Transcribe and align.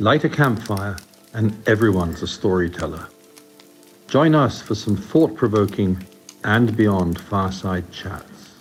Light 0.00 0.22
a 0.22 0.28
campfire, 0.28 0.96
and 1.34 1.60
everyone's 1.68 2.22
a 2.22 2.28
storyteller. 2.28 3.08
Join 4.06 4.32
us 4.32 4.62
for 4.62 4.76
some 4.76 4.96
thought 4.96 5.34
provoking 5.34 6.06
and 6.44 6.76
beyond 6.76 7.20
fireside 7.20 7.90
chats. 7.90 8.54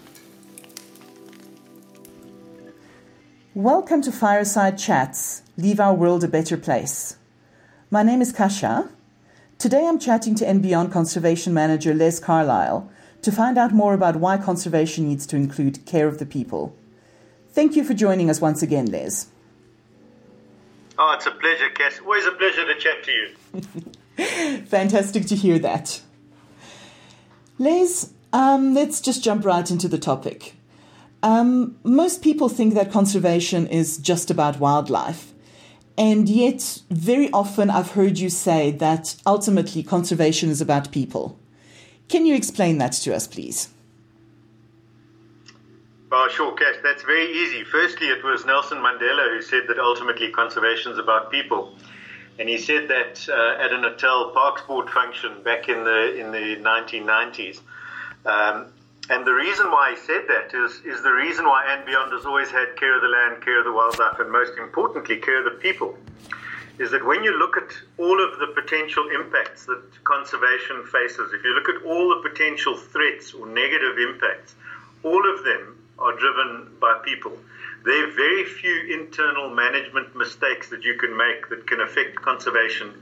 Welcome 3.54 4.02
to 4.02 4.11
Fireside 4.11 4.79
Chats 4.79 5.43
Leave 5.57 5.79
Our 5.79 5.93
World 5.93 6.23
a 6.23 6.27
Better 6.27 6.57
Place. 6.57 7.18
My 7.91 8.01
name 8.01 8.23
is 8.23 8.31
Kasha. 8.31 8.89
Today 9.59 9.85
I'm 9.85 9.99
chatting 9.99 10.33
to 10.35 10.47
and 10.47 10.63
Beyond 10.63 10.91
Conservation 10.91 11.54
Manager 11.54 11.93
Les 11.93 12.19
Carlisle 12.19 12.89
to 13.21 13.31
find 13.31 13.59
out 13.59 13.73
more 13.73 13.93
about 13.93 14.15
why 14.15 14.38
conservation 14.38 15.07
needs 15.07 15.27
to 15.27 15.35
include 15.35 15.85
care 15.85 16.07
of 16.07 16.17
the 16.17 16.25
people. 16.25 16.75
Thank 17.52 17.76
you 17.76 17.84
for 17.84 17.94
joining 17.94 18.27
us 18.27 18.41
once 18.41 18.63
again, 18.63 18.88
Les. 18.88 19.27
Oh, 20.99 21.13
it's 21.15 21.25
a 21.25 21.31
pleasure, 21.31 21.69
Cass. 21.69 21.99
Always 21.99 22.25
a 22.25 22.31
pleasure 22.31 22.65
to 22.65 22.75
chat 22.79 23.03
to 23.03 23.11
you. 23.11 24.63
Fantastic 24.65 25.25
to 25.27 25.35
hear 25.35 25.59
that. 25.59 26.01
Les, 27.59 28.11
um, 28.33 28.73
let's 28.73 28.99
just 29.01 29.23
jump 29.23 29.45
right 29.45 29.70
into 29.70 29.87
the 29.87 29.97
topic. 29.97 30.55
Um, 31.23 31.77
most 31.83 32.21
people 32.21 32.49
think 32.49 32.73
that 32.73 32.91
conservation 32.91 33.67
is 33.67 33.97
just 33.97 34.31
about 34.31 34.59
wildlife. 34.59 35.33
And 35.97 36.29
yet, 36.29 36.81
very 36.91 37.31
often 37.31 37.70
I've 37.70 37.91
heard 37.91 38.20
you 38.20 38.29
say 38.29 38.71
that 38.71 39.15
ultimately 39.25 39.81
conservation 39.81 40.49
is 40.49 40.61
about 40.61 40.91
people. 40.91 41.39
Can 42.07 42.25
you 42.25 42.35
explain 42.35 42.77
that 42.77 42.93
to 42.93 43.15
us, 43.15 43.27
please? 43.27 43.70
Oh, 46.09 46.29
sure, 46.29 46.53
Cash. 46.53 46.75
That's 46.84 47.03
very 47.03 47.29
easy. 47.34 47.66
Firstly, 47.66 48.07
it 48.07 48.23
was 48.23 48.45
Nelson 48.45 48.77
Mandela 48.77 49.29
who 49.35 49.41
said 49.41 49.63
that 49.68 49.77
ultimately 49.77 50.29
conservation 50.32 50.93
is 50.93 50.98
about 50.98 51.32
people. 51.32 51.76
And 52.40 52.48
he 52.48 52.57
said 52.57 52.87
that 52.87 53.27
uh, 53.27 53.62
at 53.62 53.73
a 53.73 53.82
Natal 53.82 54.32
Parks 54.32 54.62
Board 54.62 54.90
function 54.90 55.43
back 55.43 55.67
in 55.67 55.84
the 55.84 56.15
in 56.15 56.32
the 56.32 56.55
1990s. 56.63 57.59
Um, 58.26 58.67
and 59.09 59.26
the 59.26 59.34
reason 59.34 59.70
why 59.71 59.91
he 59.91 59.98
said 59.98 60.23
that 60.27 60.54
is, 60.54 60.82
is 60.85 61.01
the 61.04 61.12
reason 61.12 61.45
why 61.45 61.65
And 61.67 61.85
Beyond 61.85 62.12
has 62.13 62.26
always 62.26 62.51
had 62.51 62.76
care 62.77 62.95
of 62.95 63.01
the 63.01 63.07
land, 63.07 63.43
care 63.43 63.60
of 63.60 63.65
the 63.65 63.71
wildlife, 63.71 64.19
and 64.19 64.31
most 64.31 64.57
importantly, 64.57 65.17
care 65.17 65.39
of 65.39 65.45
the 65.45 65.59
people 65.59 65.97
is 66.78 66.91
that 66.91 67.03
when 67.03 67.23
you 67.23 67.38
look 67.38 67.57
at 67.57 67.72
all 67.97 68.23
of 68.23 68.38
the 68.39 68.47
potential 68.53 69.09
impacts 69.09 69.66
that 69.66 69.81
conservation 70.03 70.85
faces, 70.91 71.34
if 71.34 71.44
you 71.44 71.56
look 71.56 71.67
at 71.67 71.84
all 71.84 72.09
the 72.09 72.29
potential 72.29 72.78
threats 72.78 73.34
or 73.34 73.47
negative 73.47 73.97
impacts, 73.97 74.53
all 75.03 75.23
of 75.34 75.44
them 75.44 75.76
are 76.00 76.17
driven 76.17 76.75
by 76.79 77.00
people. 77.03 77.38
There 77.85 78.07
are 78.07 78.12
very 78.12 78.45
few 78.45 79.00
internal 79.00 79.50
management 79.50 80.16
mistakes 80.16 80.69
that 80.69 80.84
you 80.84 80.95
can 80.95 81.16
make 81.16 81.50
that 81.50 81.67
can 81.67 81.81
affect 81.81 82.16
conservation 82.16 82.94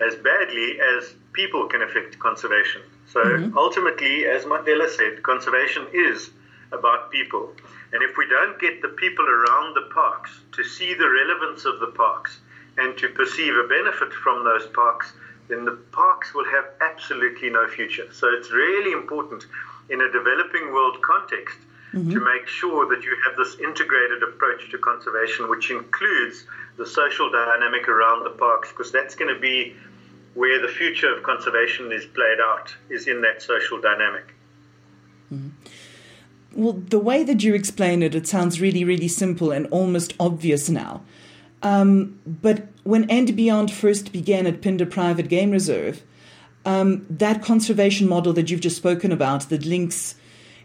as 0.00 0.14
badly 0.16 0.78
as 0.80 1.14
people 1.32 1.66
can 1.68 1.82
affect 1.82 2.18
conservation. 2.18 2.82
So 3.08 3.22
mm-hmm. 3.22 3.58
ultimately, 3.58 4.26
as 4.26 4.44
Mandela 4.44 4.88
said, 4.88 5.22
conservation 5.22 5.86
is 5.92 6.30
about 6.72 7.10
people. 7.10 7.52
And 7.92 8.02
if 8.02 8.16
we 8.16 8.26
don't 8.28 8.58
get 8.58 8.80
the 8.80 8.88
people 8.88 9.26
around 9.26 9.74
the 9.74 9.88
parks 9.92 10.30
to 10.52 10.64
see 10.64 10.94
the 10.94 11.08
relevance 11.08 11.64
of 11.64 11.80
the 11.80 11.88
parks, 11.88 12.38
and 12.78 12.96
to 12.98 13.08
perceive 13.08 13.54
a 13.54 13.68
benefit 13.68 14.12
from 14.12 14.44
those 14.44 14.66
parks, 14.68 15.12
then 15.48 15.64
the 15.64 15.78
parks 15.92 16.34
will 16.34 16.44
have 16.46 16.64
absolutely 16.80 17.50
no 17.50 17.68
future. 17.68 18.06
So 18.12 18.28
it's 18.28 18.50
really 18.50 18.92
important 18.92 19.44
in 19.90 20.00
a 20.00 20.10
developing 20.10 20.72
world 20.72 20.96
context 21.02 21.58
mm-hmm. 21.92 22.10
to 22.10 22.20
make 22.20 22.46
sure 22.46 22.88
that 22.94 23.04
you 23.04 23.16
have 23.24 23.36
this 23.36 23.58
integrated 23.58 24.22
approach 24.22 24.70
to 24.70 24.78
conservation, 24.78 25.48
which 25.48 25.70
includes 25.70 26.44
the 26.76 26.86
social 26.86 27.30
dynamic 27.30 27.88
around 27.88 28.24
the 28.24 28.30
parks, 28.30 28.70
because 28.70 28.90
that's 28.92 29.14
going 29.14 29.32
to 29.32 29.40
be 29.40 29.74
where 30.34 30.60
the 30.60 30.68
future 30.68 31.14
of 31.14 31.22
conservation 31.22 31.92
is 31.92 32.04
played 32.06 32.40
out, 32.40 32.74
is 32.88 33.06
in 33.06 33.20
that 33.22 33.42
social 33.42 33.80
dynamic. 33.80 34.34
Mm-hmm. 35.32 35.48
Well, 36.54 36.74
the 36.74 36.98
way 36.98 37.24
that 37.24 37.42
you 37.42 37.54
explain 37.54 38.02
it, 38.02 38.14
it 38.14 38.26
sounds 38.26 38.60
really, 38.60 38.84
really 38.84 39.08
simple 39.08 39.52
and 39.52 39.66
almost 39.68 40.14
obvious 40.20 40.68
now. 40.68 41.02
Um, 41.62 42.18
but 42.26 42.66
when 42.82 43.08
And 43.08 43.34
Beyond 43.34 43.70
first 43.70 44.12
began 44.12 44.46
at 44.46 44.60
Phinda 44.60 44.90
Private 44.90 45.28
Game 45.28 45.50
Reserve, 45.50 46.02
um, 46.64 47.06
that 47.08 47.42
conservation 47.42 48.08
model 48.08 48.32
that 48.34 48.50
you've 48.50 48.60
just 48.60 48.76
spoken 48.76 49.12
about 49.12 49.48
that 49.48 49.64
links 49.64 50.14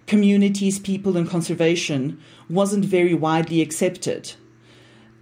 communities, 0.07 0.79
people, 0.79 1.17
and 1.17 1.29
conservation 1.29 2.19
wasn't 2.49 2.85
very 2.85 3.13
widely 3.13 3.61
accepted. 3.61 4.33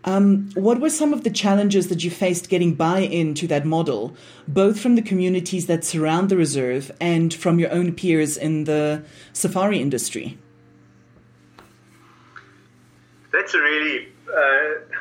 Um, 0.06 0.51
what 0.53 0.79
were 0.79 0.91
some 0.91 1.13
of 1.13 1.23
the 1.23 1.31
challenges 1.31 1.88
that 1.88 2.03
you 2.03 2.12
faced 2.12 2.47
getting 2.47 2.75
buy 2.75 3.00
in 3.00 3.34
to 3.35 3.47
that 3.47 3.66
model, 3.66 4.16
both 4.47 4.79
from 4.79 4.96
the 4.96 5.01
communities 5.01 5.66
that 5.66 5.84
surround 5.84 6.29
the 6.29 6.38
reserve 6.38 6.91
and 7.01 7.34
from 7.34 7.57
your 7.57 7.72
own 7.72 7.94
peers 7.94 8.38
in 8.38 8.66
the 8.66 9.03
safari 9.34 9.79
industry? 9.79 10.38
That's 13.34 13.56
a 13.56 13.59
really 13.59 14.07
uh, 14.29 14.96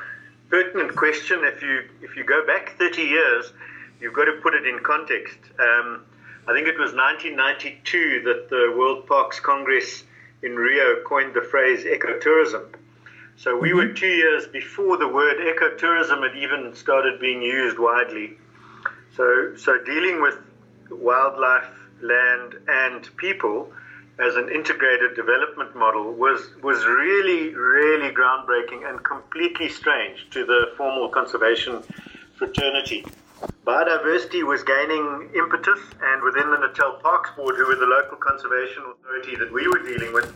pertinent 0.48 0.96
question. 0.96 1.40
If 1.44 1.62
you 1.62 1.82
if 2.00 2.16
you 2.16 2.24
go 2.24 2.46
back 2.46 2.78
30 2.78 3.02
years, 3.02 3.52
you've 4.00 4.14
got 4.14 4.24
to 4.24 4.40
put 4.42 4.54
it 4.54 4.66
in 4.66 4.78
context. 4.80 5.38
Um, 5.58 6.06
I 6.46 6.52
think 6.52 6.68
it 6.68 6.78
was 6.78 6.92
1992 6.92 8.22
that 8.24 8.50
the 8.50 8.74
World 8.76 9.06
Parks 9.06 9.40
Congress 9.40 10.04
in 10.42 10.56
Rio 10.56 11.02
coined 11.02 11.32
the 11.32 11.40
phrase 11.40 11.84
ecotourism. 11.84 12.66
So 13.36 13.56
we 13.56 13.70
mm-hmm. 13.70 13.78
were 13.78 13.88
two 13.94 14.06
years 14.06 14.46
before 14.46 14.98
the 14.98 15.08
word 15.08 15.38
ecotourism 15.38 16.22
had 16.22 16.36
even 16.36 16.74
started 16.74 17.18
being 17.18 17.40
used 17.40 17.78
widely. 17.78 18.34
So 19.16 19.56
so 19.56 19.78
dealing 19.84 20.20
with 20.20 20.36
wildlife, 20.90 21.70
land, 22.02 22.56
and 22.68 23.16
people 23.16 23.72
as 24.18 24.36
an 24.36 24.48
integrated 24.50 25.16
development 25.16 25.74
model 25.74 26.12
was 26.12 26.40
was 26.62 26.84
really 26.84 27.54
really 27.54 28.14
groundbreaking 28.14 28.88
and 28.88 29.02
completely 29.02 29.68
strange 29.68 30.28
to 30.30 30.44
the 30.44 30.72
formal 30.76 31.08
conservation 31.08 31.82
fraternity. 32.36 33.04
Biodiversity 33.66 34.42
was 34.42 34.62
gaining 34.62 35.30
impetus, 35.34 35.80
and 36.02 36.22
within 36.22 36.50
the 36.50 36.58
Natal 36.58 36.94
Parks 37.02 37.30
Board, 37.36 37.56
who 37.56 37.66
were 37.66 37.76
the 37.76 37.86
local 37.86 38.16
conservation 38.18 38.82
authority 38.92 39.36
that 39.36 39.52
we 39.52 39.66
were 39.68 39.82
dealing 39.82 40.12
with, 40.12 40.30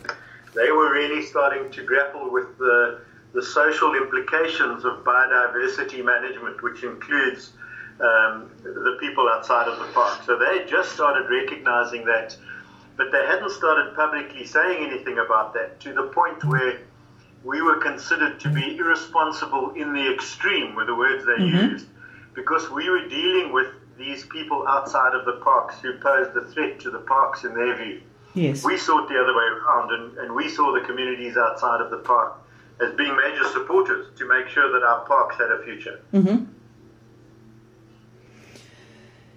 they 0.55 0.71
were 0.71 0.91
really 0.91 1.23
starting 1.23 1.71
to 1.71 1.83
grapple 1.83 2.31
with 2.31 2.57
the 2.57 3.01
the 3.31 3.43
social 3.43 3.93
implications 3.93 4.83
of 4.85 5.03
biodiversity 5.03 6.03
management, 6.03 6.63
which 6.63 6.83
includes 6.83 7.51
um, 7.99 8.49
the 8.63 8.97
people 8.99 9.29
outside 9.29 9.67
of 9.67 9.77
the 9.77 9.85
park. 9.93 10.23
So 10.25 10.35
they 10.39 10.65
just 10.65 10.93
started 10.93 11.29
recognizing 11.29 12.05
that 12.05 12.35
but 12.99 13.13
they 13.13 13.25
hadn't 13.25 13.51
started 13.51 13.95
publicly 13.95 14.45
saying 14.45 14.85
anything 14.91 15.19
about 15.19 15.53
that 15.53 15.79
to 15.79 15.93
the 15.93 16.03
point 16.03 16.43
where 16.43 16.81
we 17.45 17.61
were 17.61 17.77
considered 17.77 18.41
to 18.41 18.49
be 18.49 18.75
irresponsible 18.75 19.71
in 19.71 19.93
the 19.93 20.13
extreme, 20.13 20.75
were 20.75 20.83
the 20.83 20.93
words 20.93 21.25
they 21.25 21.41
mm-hmm. 21.41 21.71
used, 21.71 21.87
because 22.41 22.69
we 22.69 22.89
were 22.89 23.07
dealing 23.07 23.51
with 23.51 23.67
these 23.97 24.25
people 24.27 24.65
outside 24.67 25.13
of 25.13 25.25
the 25.25 25.33
parks 25.43 25.75
who 25.81 25.93
posed 25.99 26.35
a 26.37 26.45
threat 26.51 26.79
to 26.79 26.89
the 26.89 26.99
parks 26.99 27.43
in 27.43 27.53
their 27.53 27.75
view. 27.75 28.01
Yes. 28.33 28.63
We 28.63 28.77
saw 28.77 29.03
it 29.03 29.09
the 29.09 29.19
other 29.19 29.35
way 29.35 29.47
around, 29.57 29.91
and, 29.91 30.17
and 30.19 30.35
we 30.35 30.47
saw 30.49 30.71
the 30.71 30.81
communities 30.81 31.35
outside 31.35 31.81
of 31.81 31.91
the 31.91 31.97
park 31.97 32.37
as 32.79 32.93
being 32.95 33.15
major 33.15 33.43
supporters 33.49 34.07
to 34.17 34.27
make 34.27 34.47
sure 34.47 34.71
that 34.71 34.83
our 34.85 35.05
parks 35.05 35.35
had 35.37 35.51
a 35.51 35.61
future. 35.63 35.99
Mm-hmm. 36.13 36.45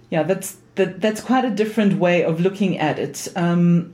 Yeah, 0.09 0.23
that's 0.23 0.57
that 0.75 1.01
that's 1.01 1.21
quite 1.21 1.43
a 1.43 1.49
different 1.49 1.99
way 1.99 2.23
of 2.23 2.39
looking 2.39 2.77
at 2.77 2.99
it. 2.99 3.27
Um, 3.35 3.93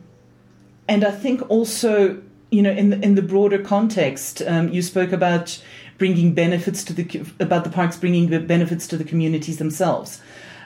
and 0.87 1.03
I 1.03 1.11
think 1.11 1.49
also, 1.49 2.21
you 2.51 2.61
know, 2.61 2.71
in 2.71 2.89
the, 2.89 2.99
in 2.99 3.15
the 3.15 3.21
broader 3.21 3.59
context, 3.59 4.41
um, 4.45 4.69
you 4.69 4.81
spoke 4.81 5.13
about 5.13 5.63
bringing 5.99 6.33
benefits 6.33 6.83
to 6.85 6.93
the 6.93 7.23
about 7.39 7.63
the 7.63 7.69
parks 7.69 7.97
bringing 7.97 8.29
the 8.31 8.39
benefits 8.39 8.87
to 8.87 8.97
the 8.97 9.03
communities 9.03 9.57
themselves. 9.57 10.21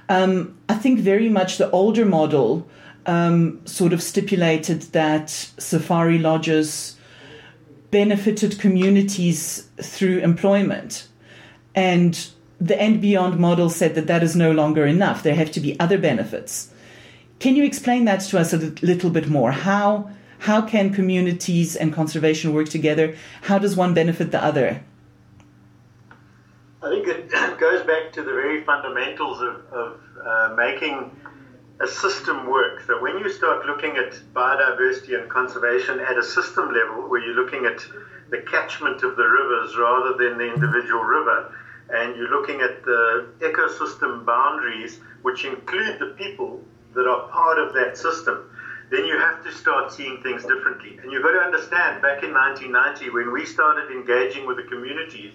Um, 0.08 0.58
I 0.70 0.76
think 0.76 1.00
very 1.00 1.28
much 1.28 1.58
the 1.58 1.70
older 1.72 2.06
model 2.06 2.70
um, 3.06 3.66
sort 3.66 3.92
of 3.92 4.02
stipulated 4.02 4.84
that 4.94 5.30
safari 5.30 6.20
lodges 6.20 6.96
benefited 7.92 8.60
communities 8.60 9.68
through 9.82 10.20
employment, 10.20 11.08
and 11.76 12.30
the 12.62 12.80
And 12.82 13.02
Beyond 13.02 13.40
model 13.40 13.70
said 13.70 13.96
that 13.96 14.08
that 14.08 14.24
is 14.24 14.36
no 14.36 14.52
longer 14.52 14.86
enough. 14.86 15.22
There 15.22 15.36
have 15.36 15.52
to 15.52 15.60
be 15.60 15.78
other 15.80 15.98
benefits. 15.98 16.70
Can 17.40 17.58
you 17.58 17.66
explain 17.66 18.06
that 18.06 18.22
to 18.22 18.40
us 18.40 18.54
a 18.54 18.58
little 18.58 19.10
bit 19.10 19.28
more? 19.28 19.52
How 19.52 20.10
how 20.40 20.62
can 20.62 20.94
communities 20.94 21.76
and 21.76 21.94
conservation 21.94 22.54
work 22.54 22.70
together? 22.70 23.16
How 23.44 23.60
does 23.60 23.76
one 23.76 23.94
benefit 23.94 24.32
the 24.32 24.44
other? 24.44 24.84
I 26.84 26.90
think 26.90 27.08
it 27.08 27.30
goes 27.60 27.86
back 27.86 28.12
to 28.14 28.24
the 28.24 28.34
very 28.34 28.64
fundamentals 28.66 29.42
of, 29.42 29.66
of 29.72 30.00
uh, 30.26 30.56
making 30.58 31.16
a 31.80 31.88
system 31.88 32.50
work. 32.50 32.82
So 32.86 33.02
when 33.02 33.18
you 33.18 33.30
start 33.30 33.66
looking 33.66 33.96
at 33.96 34.12
biodiversity 34.34 35.20
and 35.20 35.30
conservation 35.30 36.02
at 36.02 36.18
a 36.18 36.24
system 36.24 36.74
level, 36.74 37.10
where 37.10 37.24
you're 37.24 37.36
looking 37.36 37.66
at 37.66 37.86
the 38.30 38.40
catchment 38.40 39.02
of 39.02 39.16
the 39.16 39.24
rivers 39.24 39.78
rather 39.78 40.18
than 40.18 40.38
the 40.38 40.54
individual 40.54 41.04
river, 41.04 41.56
and 41.90 42.16
you're 42.18 42.30
looking 42.30 42.62
at 42.62 42.84
the 42.84 43.28
ecosystem 43.40 44.26
boundaries, 44.26 45.00
which 45.22 45.46
include 45.46 46.00
the 46.00 46.16
people 46.18 46.62
that 46.96 47.08
are 47.08 47.30
part 47.30 47.60
of 47.60 47.74
that 47.74 47.98
system, 47.98 48.50
then 48.92 49.06
you 49.06 49.18
have 49.18 49.44
to 49.44 49.52
start 49.52 49.92
seeing 49.92 50.22
things 50.22 50.44
differently. 50.44 51.00
And 51.02 51.12
you've 51.12 51.24
got 51.24 51.32
to 51.32 51.40
understand, 51.40 52.02
back 52.02 52.24
in 52.24 52.34
1990, 52.34 53.10
when 53.10 53.32
we 53.32 53.46
started 53.46 53.90
engaging 53.90 54.46
with 54.46 54.58
the 54.58 54.64
communities, 54.64 55.34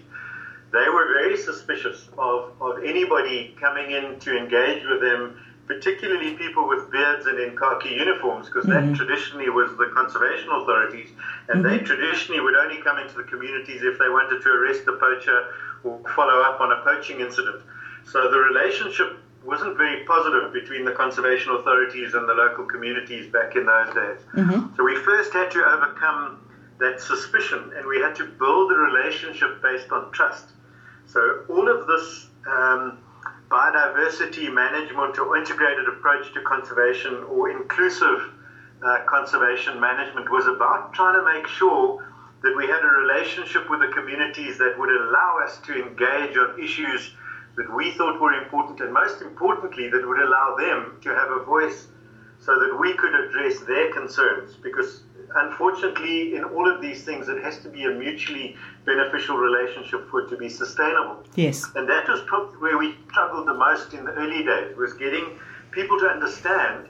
they 0.71 0.87
were 0.89 1.07
very 1.13 1.37
suspicious 1.37 2.09
of, 2.17 2.53
of 2.61 2.83
anybody 2.83 3.55
coming 3.59 3.91
in 3.91 4.19
to 4.19 4.37
engage 4.37 4.83
with 4.85 5.01
them, 5.01 5.41
particularly 5.67 6.35
people 6.35 6.67
with 6.67 6.91
beards 6.91 7.25
and 7.25 7.39
in 7.39 7.57
khaki 7.57 7.89
uniforms, 7.89 8.47
because 8.47 8.65
mm-hmm. 8.65 8.91
that 8.91 8.95
traditionally 8.95 9.49
was 9.49 9.71
the 9.77 9.91
conservation 9.93 10.49
authorities, 10.51 11.09
and 11.49 11.63
mm-hmm. 11.63 11.77
they 11.77 11.83
traditionally 11.83 12.41
would 12.41 12.55
only 12.55 12.81
come 12.81 12.99
into 12.99 13.15
the 13.15 13.23
communities 13.23 13.81
if 13.83 13.97
they 13.97 14.09
wanted 14.09 14.41
to 14.41 14.49
arrest 14.49 14.87
a 14.87 14.93
poacher 14.93 15.53
or 15.83 15.99
follow 16.15 16.41
up 16.41 16.59
on 16.61 16.71
a 16.71 16.81
poaching 16.83 17.19
incident. 17.19 17.61
So 18.05 18.29
the 18.29 18.39
relationship 18.39 19.17
wasn't 19.43 19.77
very 19.77 20.03
positive 20.05 20.51
between 20.53 20.85
the 20.85 20.91
conservation 20.91 21.53
authorities 21.53 22.13
and 22.13 22.27
the 22.27 22.33
local 22.33 22.65
communities 22.65 23.31
back 23.31 23.55
in 23.55 23.65
those 23.65 23.93
days. 23.93 24.19
Mm-hmm. 24.35 24.75
So 24.75 24.83
we 24.83 24.95
first 24.97 25.31
had 25.33 25.49
to 25.51 25.63
overcome 25.65 26.45
that 26.79 26.99
suspicion 26.99 27.71
and 27.75 27.85
we 27.85 27.99
had 27.99 28.15
to 28.15 28.25
build 28.25 28.71
a 28.71 28.75
relationship 28.75 29.61
based 29.61 29.91
on 29.91 30.11
trust. 30.11 30.45
So 31.11 31.43
all 31.49 31.67
of 31.67 31.87
this 31.87 32.27
um, 32.45 32.99
biodiversity 33.49 34.53
management 34.53 35.17
or 35.17 35.37
integrated 35.37 35.87
approach 35.87 36.31
to 36.33 36.41
conservation 36.41 37.23
or 37.23 37.49
inclusive 37.49 38.29
uh, 38.85 38.99
conservation 39.07 39.79
management 39.79 40.29
was 40.29 40.45
about 40.45 40.93
trying 40.93 41.15
to 41.15 41.25
make 41.25 41.47
sure 41.47 42.05
that 42.43 42.55
we 42.55 42.67
had 42.67 42.83
a 42.83 42.87
relationship 42.87 43.69
with 43.71 43.79
the 43.79 43.87
communities 43.87 44.59
that 44.59 44.77
would 44.77 44.89
allow 44.89 45.39
us 45.43 45.57
to 45.65 45.73
engage 45.73 46.37
on 46.37 46.61
issues 46.61 47.15
that 47.57 47.73
we 47.75 47.91
thought 47.91 48.21
were 48.21 48.33
important, 48.33 48.79
and 48.79 48.93
most 48.93 49.21
importantly, 49.21 49.89
that 49.89 50.07
would 50.07 50.21
allow 50.21 50.55
them 50.57 50.99
to 51.01 51.09
have 51.09 51.31
a 51.31 51.43
voice 51.43 51.87
so 52.39 52.57
that 52.59 52.77
we 52.79 52.93
could 52.93 53.15
address 53.15 53.59
their 53.61 53.91
concerns. 53.91 54.55
Because 54.55 55.01
unfortunately, 55.35 56.35
in 56.35 56.43
all 56.43 56.69
of 56.71 56.81
these 56.81 57.03
things, 57.03 57.27
it 57.27 57.43
has 57.43 57.59
to 57.59 57.69
be 57.69 57.85
a 57.85 57.89
mutually 57.89 58.55
beneficial 58.85 59.37
relationship 59.37 60.09
for 60.09 60.21
it 60.21 60.29
to 60.29 60.37
be 60.37 60.49
sustainable. 60.49 61.23
Yes. 61.35 61.65
And 61.75 61.87
that 61.89 62.07
was 62.07 62.21
probably 62.27 62.57
where 62.57 62.77
we 62.77 62.95
struggled 63.09 63.47
the 63.47 63.53
most 63.53 63.93
in 63.93 64.05
the 64.05 64.11
early 64.13 64.43
days, 64.43 64.75
was 64.75 64.93
getting 64.93 65.39
people 65.71 65.99
to 65.99 66.07
understand 66.07 66.87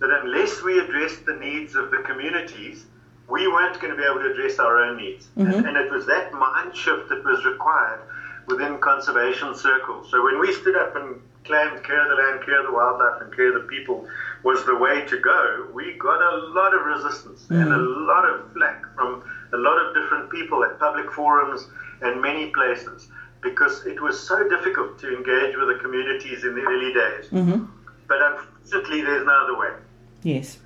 that 0.00 0.10
unless 0.22 0.62
we 0.62 0.78
addressed 0.78 1.24
the 1.24 1.34
needs 1.34 1.74
of 1.74 1.90
the 1.90 1.98
communities, 1.98 2.86
we 3.28 3.48
weren't 3.48 3.80
going 3.80 3.90
to 3.90 3.96
be 3.96 4.04
able 4.04 4.20
to 4.20 4.30
address 4.30 4.58
our 4.58 4.78
own 4.78 4.96
needs. 4.96 5.26
Mm-hmm. 5.36 5.50
And, 5.50 5.66
and 5.66 5.76
it 5.76 5.90
was 5.90 6.06
that 6.06 6.32
mind 6.32 6.76
shift 6.76 7.08
that 7.08 7.24
was 7.24 7.44
required 7.44 8.00
within 8.46 8.78
conservation 8.78 9.54
circles. 9.54 10.10
So 10.10 10.22
when 10.22 10.38
we 10.38 10.52
stood 10.52 10.76
up 10.76 10.94
and 10.94 11.20
claimed 11.44 11.82
care 11.84 12.02
of 12.02 12.08
the 12.08 12.22
land, 12.22 12.44
care 12.44 12.60
of 12.60 12.66
the 12.66 12.72
wildlife, 12.72 13.22
and 13.22 13.34
care 13.34 13.56
of 13.56 13.62
the 13.62 13.68
people 13.68 14.06
was 14.46 14.64
the 14.64 14.76
way 14.76 15.04
to 15.04 15.18
go, 15.18 15.66
we 15.74 15.94
got 15.94 16.20
a 16.22 16.36
lot 16.58 16.72
of 16.72 16.82
resistance 16.86 17.46
mm. 17.50 17.60
and 17.60 17.68
a 17.72 17.82
lot 18.10 18.24
of 18.30 18.52
flack 18.52 18.80
from 18.94 19.24
a 19.52 19.56
lot 19.56 19.76
of 19.82 19.92
different 19.92 20.30
people 20.30 20.62
at 20.62 20.78
public 20.78 21.10
forums 21.10 21.66
and 22.00 22.22
many 22.22 22.46
places 22.50 23.08
because 23.42 23.84
it 23.86 24.00
was 24.00 24.16
so 24.16 24.48
difficult 24.48 25.00
to 25.00 25.08
engage 25.08 25.56
with 25.56 25.66
the 25.66 25.78
communities 25.82 26.44
in 26.44 26.54
the 26.54 26.62
early 26.62 26.92
days. 26.94 27.24
Mm-hmm. 27.30 27.64
But 28.06 28.18
unfortunately, 28.22 29.02
there's 29.02 29.26
no 29.26 29.32
other 29.32 29.58
way. 29.58 29.72
Yes. 30.22 30.58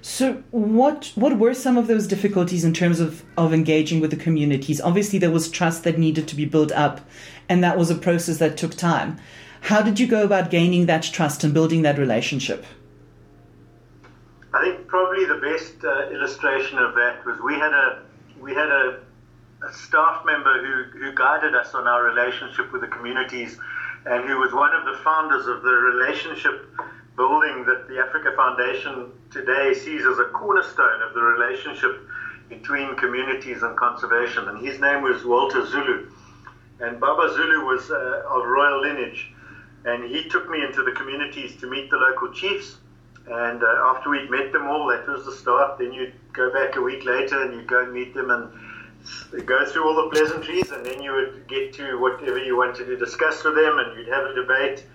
So, 0.00 0.42
what 0.50 1.12
what 1.14 1.38
were 1.38 1.54
some 1.54 1.76
of 1.76 1.86
those 1.86 2.06
difficulties 2.06 2.64
in 2.64 2.72
terms 2.72 3.00
of, 3.00 3.22
of 3.36 3.52
engaging 3.52 4.00
with 4.00 4.12
the 4.12 4.22
communities? 4.28 4.80
Obviously, 4.80 5.18
there 5.18 5.30
was 5.30 5.50
trust 5.50 5.84
that 5.84 5.98
needed 5.98 6.26
to 6.28 6.36
be 6.36 6.46
built 6.46 6.72
up, 6.72 7.02
and 7.50 7.62
that 7.64 7.76
was 7.76 7.90
a 7.90 7.94
process 8.06 8.38
that 8.38 8.56
took 8.56 8.74
time. 8.74 9.18
How 9.62 9.82
did 9.82 10.00
you 10.00 10.06
go 10.06 10.24
about 10.24 10.50
gaining 10.50 10.86
that 10.86 11.02
trust 11.02 11.44
and 11.44 11.54
building 11.54 11.82
that 11.82 11.98
relationship? 11.98 12.64
Probably 14.94 15.24
the 15.24 15.40
best 15.42 15.84
uh, 15.84 16.08
illustration 16.10 16.78
of 16.78 16.94
that 16.94 17.26
was 17.26 17.40
we 17.40 17.54
had 17.54 17.72
a 17.72 18.02
we 18.40 18.54
had 18.54 18.68
a, 18.68 19.00
a 19.66 19.72
staff 19.72 20.24
member 20.24 20.62
who, 20.62 20.98
who 21.00 21.12
guided 21.16 21.52
us 21.52 21.74
on 21.74 21.88
our 21.88 22.04
relationship 22.04 22.72
with 22.72 22.80
the 22.80 22.86
communities, 22.86 23.58
and 24.06 24.22
who 24.22 24.38
was 24.38 24.52
one 24.52 24.72
of 24.72 24.84
the 24.84 25.02
founders 25.02 25.48
of 25.48 25.62
the 25.62 25.72
relationship 25.72 26.70
building 27.16 27.64
that 27.64 27.88
the 27.88 27.98
Africa 27.98 28.34
Foundation 28.36 29.10
today 29.32 29.74
sees 29.74 30.06
as 30.06 30.20
a 30.20 30.26
cornerstone 30.26 31.02
of 31.02 31.12
the 31.12 31.22
relationship 31.22 32.06
between 32.48 32.94
communities 32.94 33.64
and 33.64 33.76
conservation. 33.76 34.48
And 34.48 34.64
his 34.64 34.78
name 34.78 35.02
was 35.02 35.24
Walter 35.24 35.66
Zulu. 35.66 36.08
And 36.78 37.00
Baba 37.00 37.34
Zulu 37.34 37.66
was 37.66 37.90
uh, 37.90 38.22
of 38.30 38.46
royal 38.46 38.80
lineage. 38.80 39.26
And 39.84 40.04
he 40.04 40.28
took 40.28 40.48
me 40.48 40.62
into 40.62 40.84
the 40.84 40.92
communities 40.92 41.56
to 41.56 41.66
meet 41.66 41.90
the 41.90 41.96
local 41.96 42.32
chiefs. 42.32 42.76
And 43.26 43.62
uh, 43.62 43.94
after 43.94 44.10
we'd 44.10 44.30
met 44.30 44.52
them 44.52 44.66
all, 44.66 44.88
that 44.88 45.06
was 45.08 45.24
the 45.24 45.32
start. 45.32 45.78
Then 45.78 45.92
you'd 45.92 46.12
go 46.32 46.52
back 46.52 46.76
a 46.76 46.80
week 46.80 47.04
later 47.04 47.42
and 47.42 47.54
you'd 47.54 47.66
go 47.66 47.82
and 47.82 47.92
meet 47.92 48.14
them 48.14 48.30
and 48.30 49.46
go 49.46 49.64
through 49.64 49.88
all 49.88 50.04
the 50.04 50.10
pleasantries. 50.10 50.70
And 50.70 50.84
then 50.84 51.02
you 51.02 51.12
would 51.12 51.48
get 51.48 51.72
to 51.74 51.98
whatever 51.98 52.38
you 52.38 52.56
wanted 52.56 52.86
to 52.86 52.96
discuss 52.96 53.42
with 53.44 53.54
them 53.54 53.78
and 53.78 53.98
you'd 53.98 54.08
have 54.08 54.24
a 54.24 54.34
debate 54.34 54.86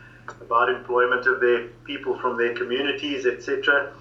about 0.41 0.69
employment 0.69 1.25
of 1.25 1.39
their 1.39 1.67
people 1.85 2.17
from 2.19 2.37
their 2.37 2.53
communities, 2.53 3.25
etc. 3.25 3.93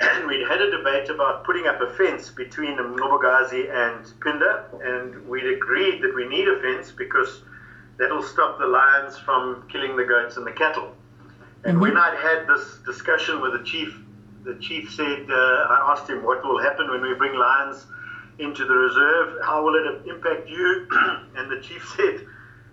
And 0.00 0.26
we'd 0.28 0.46
had 0.48 0.60
a 0.60 0.70
debate 0.70 1.08
about 1.10 1.44
putting 1.44 1.66
up 1.66 1.80
a 1.80 1.90
fence 1.94 2.30
between 2.30 2.76
Mnqobokazi 2.76 3.70
and 3.72 4.04
Phinda, 4.20 4.64
and 4.82 5.28
we'd 5.28 5.46
agreed 5.46 6.02
that 6.02 6.14
we 6.14 6.26
need 6.28 6.48
a 6.48 6.60
fence 6.60 6.90
because 6.90 7.42
that'll 7.98 8.22
stop 8.22 8.58
the 8.58 8.66
lions 8.66 9.18
from 9.18 9.64
killing 9.70 9.96
the 9.96 10.04
goats 10.04 10.36
and 10.36 10.46
the 10.46 10.52
cattle. 10.52 10.94
And 11.64 11.74
mm-hmm. 11.74 11.80
when 11.80 11.96
I'd 11.96 12.18
had 12.18 12.46
this 12.46 12.78
discussion 12.86 13.40
with 13.40 13.52
the 13.52 13.64
chief, 13.64 13.94
the 14.44 14.54
chief 14.60 14.92
said, 14.92 15.30
uh, 15.30 15.34
I 15.34 15.92
asked 15.92 16.08
him 16.08 16.24
what 16.24 16.44
will 16.44 16.60
happen 16.60 16.90
when 16.90 17.02
we 17.02 17.14
bring 17.14 17.34
lions 17.34 17.86
into 18.38 18.64
the 18.64 18.74
reserve, 18.74 19.38
how 19.44 19.62
will 19.64 19.74
it 19.74 20.08
impact 20.08 20.48
you? 20.48 20.88
and 21.36 21.50
the 21.50 21.60
chief 21.60 21.86
said, 21.96 22.26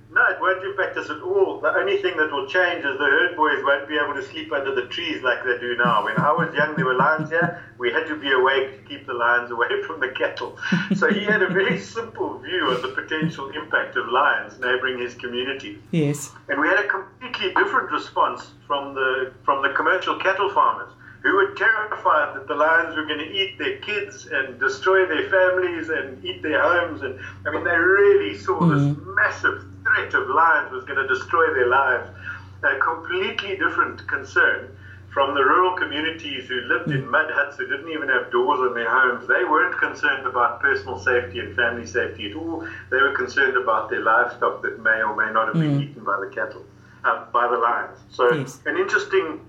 no, 0.09 0.23
it 0.29 0.39
won't 0.39 0.63
impact 0.63 0.97
us 0.97 1.09
at 1.09 1.21
all. 1.21 1.59
The 1.59 1.69
only 1.69 2.01
thing 2.01 2.15
that 2.15 2.31
will 2.31 2.47
change 2.47 2.79
is 2.79 2.97
the 2.97 3.05
herd 3.05 3.35
boys 3.35 3.61
won't 3.63 3.89
be 3.89 3.97
able 3.97 4.13
to 4.13 4.23
sleep 4.23 4.53
under 4.53 4.73
the 4.73 4.87
trees 4.87 5.21
like 5.21 5.43
they 5.43 5.57
do 5.59 5.75
now. 5.75 6.05
When 6.05 6.15
I 6.17 6.31
was 6.31 6.53
young, 6.55 6.75
there 6.75 6.85
were 6.85 6.95
lions 6.95 7.29
here. 7.29 7.61
We 7.77 7.91
had 7.91 8.07
to 8.07 8.15
be 8.15 8.31
awake 8.31 8.77
to 8.77 8.89
keep 8.89 9.05
the 9.05 9.13
lions 9.13 9.51
away 9.51 9.67
from 9.87 9.99
the 9.99 10.09
cattle. 10.09 10.57
So 10.95 11.11
he 11.11 11.25
had 11.25 11.41
a 11.41 11.49
very 11.49 11.79
simple 11.79 12.39
view 12.39 12.69
of 12.69 12.81
the 12.81 12.89
potential 12.89 13.49
impact 13.49 13.97
of 13.97 14.07
lions 14.07 14.57
neighbouring 14.59 14.99
his 14.99 15.13
community. 15.13 15.79
Yes. 15.91 16.31
And 16.47 16.61
we 16.61 16.67
had 16.67 16.79
a 16.79 16.87
completely 17.37 17.63
different 17.63 17.91
response 17.91 18.51
from 18.65 18.93
the 18.93 19.33
from 19.43 19.61
the 19.61 19.69
commercial 19.75 20.17
cattle 20.19 20.49
farmers 20.53 20.91
who 21.23 21.35
were 21.35 21.53
terrified 21.55 22.35
that 22.35 22.47
the 22.47 22.55
lions 22.55 22.95
were 22.95 23.05
going 23.05 23.19
to 23.19 23.31
eat 23.31 23.57
their 23.57 23.77
kids 23.79 24.27
and 24.27 24.59
destroy 24.59 25.05
their 25.07 25.29
families 25.29 25.89
and 25.89 26.23
eat 26.23 26.41
their 26.43 26.61
homes. 26.61 27.01
And 27.01 27.19
I 27.45 27.51
mean, 27.51 27.63
they 27.63 27.75
really 27.75 28.37
saw 28.37 28.59
mm-hmm. 28.59 28.93
this 28.93 28.97
massive 29.15 29.65
threat 29.83 30.13
of 30.13 30.29
lions 30.29 30.71
was 30.71 30.83
going 30.85 30.99
to 30.99 31.07
destroy 31.07 31.53
their 31.53 31.67
lives. 31.67 32.09
A 32.63 32.77
completely 32.79 33.57
different 33.57 34.07
concern 34.07 34.77
from 35.17 35.33
the 35.33 35.41
rural 35.41 35.75
communities 35.75 36.47
who 36.47 36.61
lived 36.61 36.91
in 36.91 37.09
mud 37.09 37.25
huts, 37.31 37.57
who 37.57 37.65
didn't 37.65 37.89
even 37.89 38.07
have 38.07 38.31
doors 38.31 38.59
in 38.69 38.75
their 38.75 38.87
homes. 38.87 39.27
They 39.27 39.43
weren't 39.43 39.75
concerned 39.79 40.27
about 40.27 40.61
personal 40.61 40.99
safety 40.99 41.39
and 41.39 41.55
family 41.55 41.87
safety 41.87 42.29
at 42.29 42.37
all. 42.37 42.67
They 42.91 43.01
were 43.01 43.15
concerned 43.15 43.57
about 43.57 43.89
their 43.89 44.01
livestock 44.01 44.61
that 44.61 44.79
may 44.83 45.01
or 45.01 45.15
may 45.15 45.33
not 45.33 45.47
have 45.47 45.55
been 45.55 45.79
mm. 45.79 45.89
eaten 45.89 46.03
by 46.03 46.19
the 46.19 46.29
cattle, 46.33 46.63
uh, 47.07 47.25
by 47.31 47.47
the 47.47 47.57
lions. 47.57 47.97
So, 48.11 48.33
yes. 48.33 48.59
an 48.65 48.77
interesting 48.77 49.39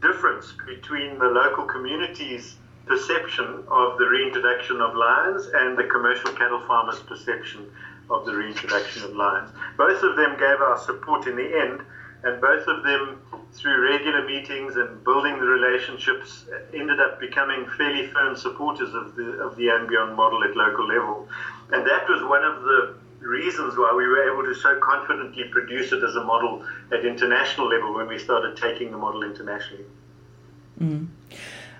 difference 0.00 0.52
between 0.66 1.18
the 1.18 1.26
local 1.26 1.64
communities' 1.64 2.56
perception 2.86 3.64
of 3.68 3.98
the 3.98 4.06
reintroduction 4.08 4.80
of 4.80 4.96
lions 4.96 5.46
and 5.54 5.78
the 5.78 5.84
commercial 5.84 6.32
cattle 6.32 6.60
farmers' 6.66 7.00
perception 7.00 7.70
of 8.10 8.26
the 8.26 8.34
reintroduction 8.34 9.04
of 9.04 9.14
lions. 9.14 9.50
Both 9.76 10.02
of 10.02 10.16
them 10.16 10.32
gave 10.32 10.60
our 10.60 10.78
support 10.78 11.26
in 11.26 11.36
the 11.36 11.60
end, 11.60 11.80
and 12.24 12.40
both 12.40 12.66
of 12.66 12.82
them, 12.82 13.20
through 13.52 13.90
regular 13.90 14.26
meetings 14.26 14.76
and 14.76 15.02
building 15.04 15.38
the 15.38 15.46
relationships, 15.46 16.46
ended 16.72 16.98
up 17.00 17.20
becoming 17.20 17.66
fairly 17.76 18.06
firm 18.08 18.36
supporters 18.36 18.94
of 18.94 19.14
the 19.16 19.38
of 19.42 19.56
the 19.56 19.68
beyond 19.88 20.16
model 20.16 20.42
at 20.44 20.56
local 20.56 20.86
level. 20.86 21.28
And 21.72 21.86
that 21.86 22.08
was 22.08 22.22
one 22.22 22.44
of 22.44 22.62
the 22.62 22.94
reasons 23.22 23.76
why 23.76 23.92
we 23.96 24.06
were 24.06 24.32
able 24.32 24.44
to 24.44 24.54
so 24.54 24.78
confidently 24.80 25.44
produce 25.50 25.92
it 25.92 26.02
as 26.02 26.16
a 26.16 26.24
model 26.24 26.64
at 26.92 27.04
international 27.04 27.68
level 27.68 27.94
when 27.94 28.08
we 28.08 28.18
started 28.18 28.56
taking 28.56 28.90
the 28.90 28.98
model 28.98 29.22
internationally. 29.22 29.84
Mm. 30.80 31.08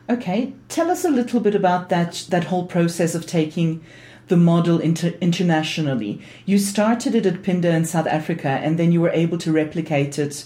Okay, 0.08 0.54
tell 0.68 0.90
us 0.90 1.04
a 1.04 1.10
little 1.10 1.40
bit 1.40 1.54
about 1.54 1.88
that 1.88 2.26
that 2.28 2.44
whole 2.44 2.66
process 2.66 3.14
of 3.14 3.26
taking 3.26 3.82
the 4.28 4.36
model 4.36 4.78
inter- 4.78 5.14
internationally. 5.20 6.20
You 6.46 6.58
started 6.58 7.14
it 7.14 7.26
at 7.26 7.42
Phinda 7.42 7.72
in 7.72 7.84
South 7.84 8.06
Africa, 8.06 8.48
and 8.48 8.78
then 8.78 8.92
you 8.92 9.00
were 9.00 9.10
able 9.10 9.38
to 9.38 9.52
replicate 9.52 10.18
it 10.18 10.44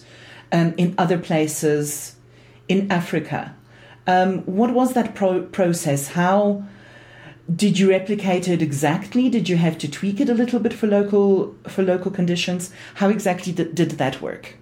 um, 0.52 0.74
in 0.76 0.94
other 0.98 1.18
places 1.18 2.16
in 2.68 2.90
Africa. 2.90 3.54
Um, 4.06 4.40
what 4.40 4.72
was 4.72 4.92
that 4.94 5.14
pro- 5.14 5.42
process? 5.42 6.08
How 6.08 6.64
did 7.54 7.78
you 7.78 7.90
replicate 7.90 8.48
it 8.48 8.60
exactly? 8.60 9.28
Did 9.28 9.48
you 9.48 9.56
have 9.56 9.78
to 9.78 9.90
tweak 9.90 10.20
it 10.20 10.28
a 10.28 10.34
little 10.34 10.58
bit 10.58 10.72
for 10.72 10.86
local 10.86 11.54
for 11.68 11.82
local 11.82 12.10
conditions? 12.10 12.72
How 12.94 13.08
exactly 13.08 13.52
did, 13.52 13.74
did 13.74 13.90
that 13.92 14.20
work? 14.20 14.56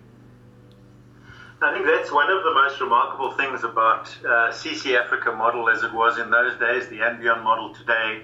I 1.63 1.73
think 1.73 1.87
that's 1.87 2.13
one 2.13 2.31
of 2.31 2.45
the 2.45 2.53
most 2.53 2.79
remarkable 2.81 3.33
things 3.33 3.65
about 3.65 4.09
uh, 4.21 4.53
CC 4.53 5.01
Africa 5.01 5.33
model 5.33 5.71
as 5.71 5.83
it 5.83 5.95
was 5.95 6.19
in 6.19 6.31
those 6.31 6.59
days, 6.59 6.89
the 6.89 6.99
beyond 7.19 7.43
model 7.43 7.75
today, 7.75 8.21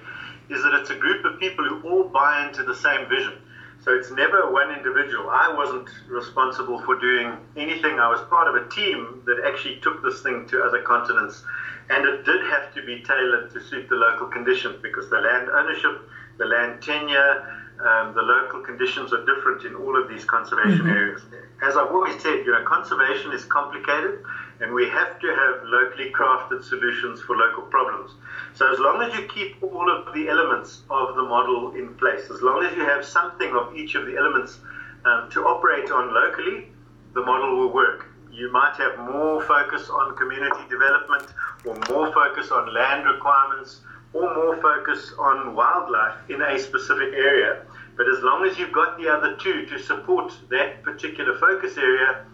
is 0.50 0.62
that 0.62 0.74
it's 0.74 0.90
a 0.90 0.96
group 0.96 1.24
of 1.24 1.40
people 1.40 1.64
who 1.64 1.80
all 1.88 2.04
buy 2.04 2.46
into 2.46 2.62
the 2.62 2.74
same 2.74 3.08
vision. 3.08 3.40
So 3.82 3.92
it's 3.96 4.10
never 4.10 4.52
one 4.52 4.70
individual. 4.76 5.30
I 5.30 5.54
wasn't 5.54 5.88
responsible 6.08 6.82
for 6.82 7.00
doing 7.00 7.38
anything. 7.56 7.98
I 7.98 8.08
was 8.08 8.20
part 8.28 8.46
of 8.46 8.62
a 8.62 8.68
team 8.68 9.22
that 9.24 9.42
actually 9.46 9.80
took 9.80 10.02
this 10.02 10.20
thing 10.20 10.46
to 10.48 10.62
other 10.62 10.82
continents. 10.82 11.42
And 11.90 12.06
it 12.06 12.24
did 12.24 12.40
have 12.46 12.72
to 12.74 12.86
be 12.86 13.02
tailored 13.02 13.52
to 13.52 13.60
suit 13.60 13.88
the 13.88 13.96
local 13.96 14.28
conditions 14.28 14.78
because 14.80 15.10
the 15.10 15.18
land 15.18 15.48
ownership, 15.50 16.08
the 16.38 16.46
land 16.46 16.80
tenure, 16.80 17.60
um, 17.80 18.14
the 18.14 18.22
local 18.22 18.60
conditions 18.60 19.12
are 19.12 19.24
different 19.26 19.64
in 19.64 19.74
all 19.74 20.00
of 20.00 20.08
these 20.08 20.24
conservation 20.24 20.86
mm-hmm. 20.86 20.90
areas. 20.90 21.22
As 21.62 21.76
I've 21.76 21.90
always 21.90 22.20
said, 22.22 22.44
you 22.46 22.52
know, 22.52 22.62
conservation 22.64 23.32
is 23.32 23.44
complicated, 23.44 24.22
and 24.60 24.72
we 24.72 24.88
have 24.88 25.18
to 25.18 25.26
have 25.26 25.64
locally 25.64 26.12
crafted 26.12 26.62
solutions 26.62 27.22
for 27.22 27.36
local 27.36 27.64
problems. 27.64 28.12
So 28.54 28.70
as 28.72 28.78
long 28.78 29.02
as 29.02 29.12
you 29.18 29.26
keep 29.26 29.62
all 29.62 29.90
of 29.90 30.14
the 30.14 30.28
elements 30.28 30.82
of 30.90 31.16
the 31.16 31.22
model 31.22 31.72
in 31.74 31.94
place, 31.94 32.30
as 32.30 32.40
long 32.42 32.64
as 32.64 32.76
you 32.76 32.84
have 32.84 33.04
something 33.04 33.50
of 33.54 33.74
each 33.74 33.94
of 33.94 34.06
the 34.06 34.16
elements 34.16 34.58
um, 35.06 35.30
to 35.32 35.46
operate 35.46 35.90
on 35.90 36.14
locally, 36.14 36.68
the 37.14 37.22
model 37.22 37.58
will 37.58 37.72
work. 37.72 38.09
You 38.32 38.50
might 38.52 38.74
have 38.76 38.98
more 38.98 39.42
focus 39.42 39.90
on 39.90 40.16
community 40.16 40.62
development, 40.68 41.34
or 41.64 41.74
more 41.92 42.12
focus 42.12 42.50
on 42.50 42.72
land 42.72 43.06
requirements, 43.06 43.80
or 44.12 44.34
more 44.34 44.60
focus 44.60 45.12
on 45.18 45.54
wildlife 45.54 46.16
in 46.28 46.40
a 46.42 46.58
specific 46.58 47.12
area. 47.14 47.62
But 47.96 48.08
as 48.08 48.22
long 48.22 48.46
as 48.46 48.58
you've 48.58 48.72
got 48.72 48.98
the 48.98 49.08
other 49.08 49.36
two 49.36 49.66
to 49.66 49.78
support 49.78 50.32
that 50.48 50.82
particular 50.82 51.38
focus 51.38 51.76
area, 51.76 52.24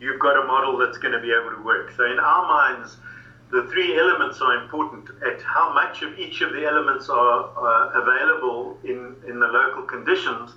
you've 0.00 0.20
got 0.20 0.42
a 0.42 0.46
model 0.46 0.76
that's 0.78 0.98
going 0.98 1.12
to 1.12 1.20
be 1.20 1.32
able 1.32 1.56
to 1.56 1.62
work. 1.62 1.92
So 1.96 2.04
in 2.04 2.18
our 2.18 2.46
minds, 2.48 2.96
the 3.50 3.68
three 3.70 3.98
elements 3.98 4.40
are 4.40 4.62
important. 4.64 5.08
At 5.24 5.40
how 5.42 5.72
much 5.72 6.02
of 6.02 6.18
each 6.18 6.40
of 6.40 6.52
the 6.52 6.64
elements 6.64 7.08
are 7.08 7.50
uh, 7.56 8.00
available 8.00 8.76
in, 8.82 9.14
in 9.28 9.38
the 9.38 9.46
local 9.46 9.82
conditions 9.82 10.50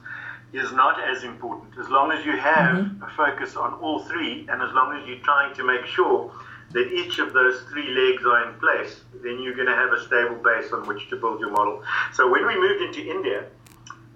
is 0.54 0.72
not 0.72 1.04
as 1.04 1.24
important. 1.24 1.78
As 1.78 1.90
long 1.90 2.12
as 2.12 2.26
you 2.26 2.38
have 2.38 2.78
mm-hmm. 2.78 3.04
a 3.04 3.10
focus 3.16 3.56
on 3.56 3.74
all 3.76 4.04
three, 4.04 4.48
and 4.50 4.62
as 4.62 4.72
long 4.74 4.98
as 4.98 5.08
you're 5.08 5.20
trying 5.20 5.54
to 5.56 5.64
make 5.64 5.86
sure 5.86 6.32
that 6.72 6.92
each 6.92 7.20
of 7.20 7.34
those 7.34 7.62
three 7.70 7.90
legs 7.90 8.24
are 8.26 8.50
in 8.50 8.60
place, 8.60 9.02
then 9.24 9.42
you're 9.42 9.56
going 9.56 9.68
to 9.68 9.76
have 9.76 9.92
a 9.94 10.02
stable 10.06 10.36
base 10.36 10.72
on 10.72 10.88
which 10.88 11.10
to 11.10 11.16
build 11.16 11.40
your 11.40 11.52
model. 11.52 11.84
So 12.14 12.30
when 12.30 12.46
we 12.46 12.60
moved 12.60 12.82
into 12.82 13.10
India, 13.10 13.46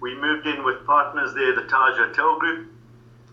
we 0.00 0.14
moved 0.14 0.46
in 0.46 0.64
with 0.64 0.84
partners 0.84 1.34
there, 1.34 1.54
the 1.54 1.66
Taj 1.68 1.96
Hotel 1.96 2.38
Group. 2.38 2.70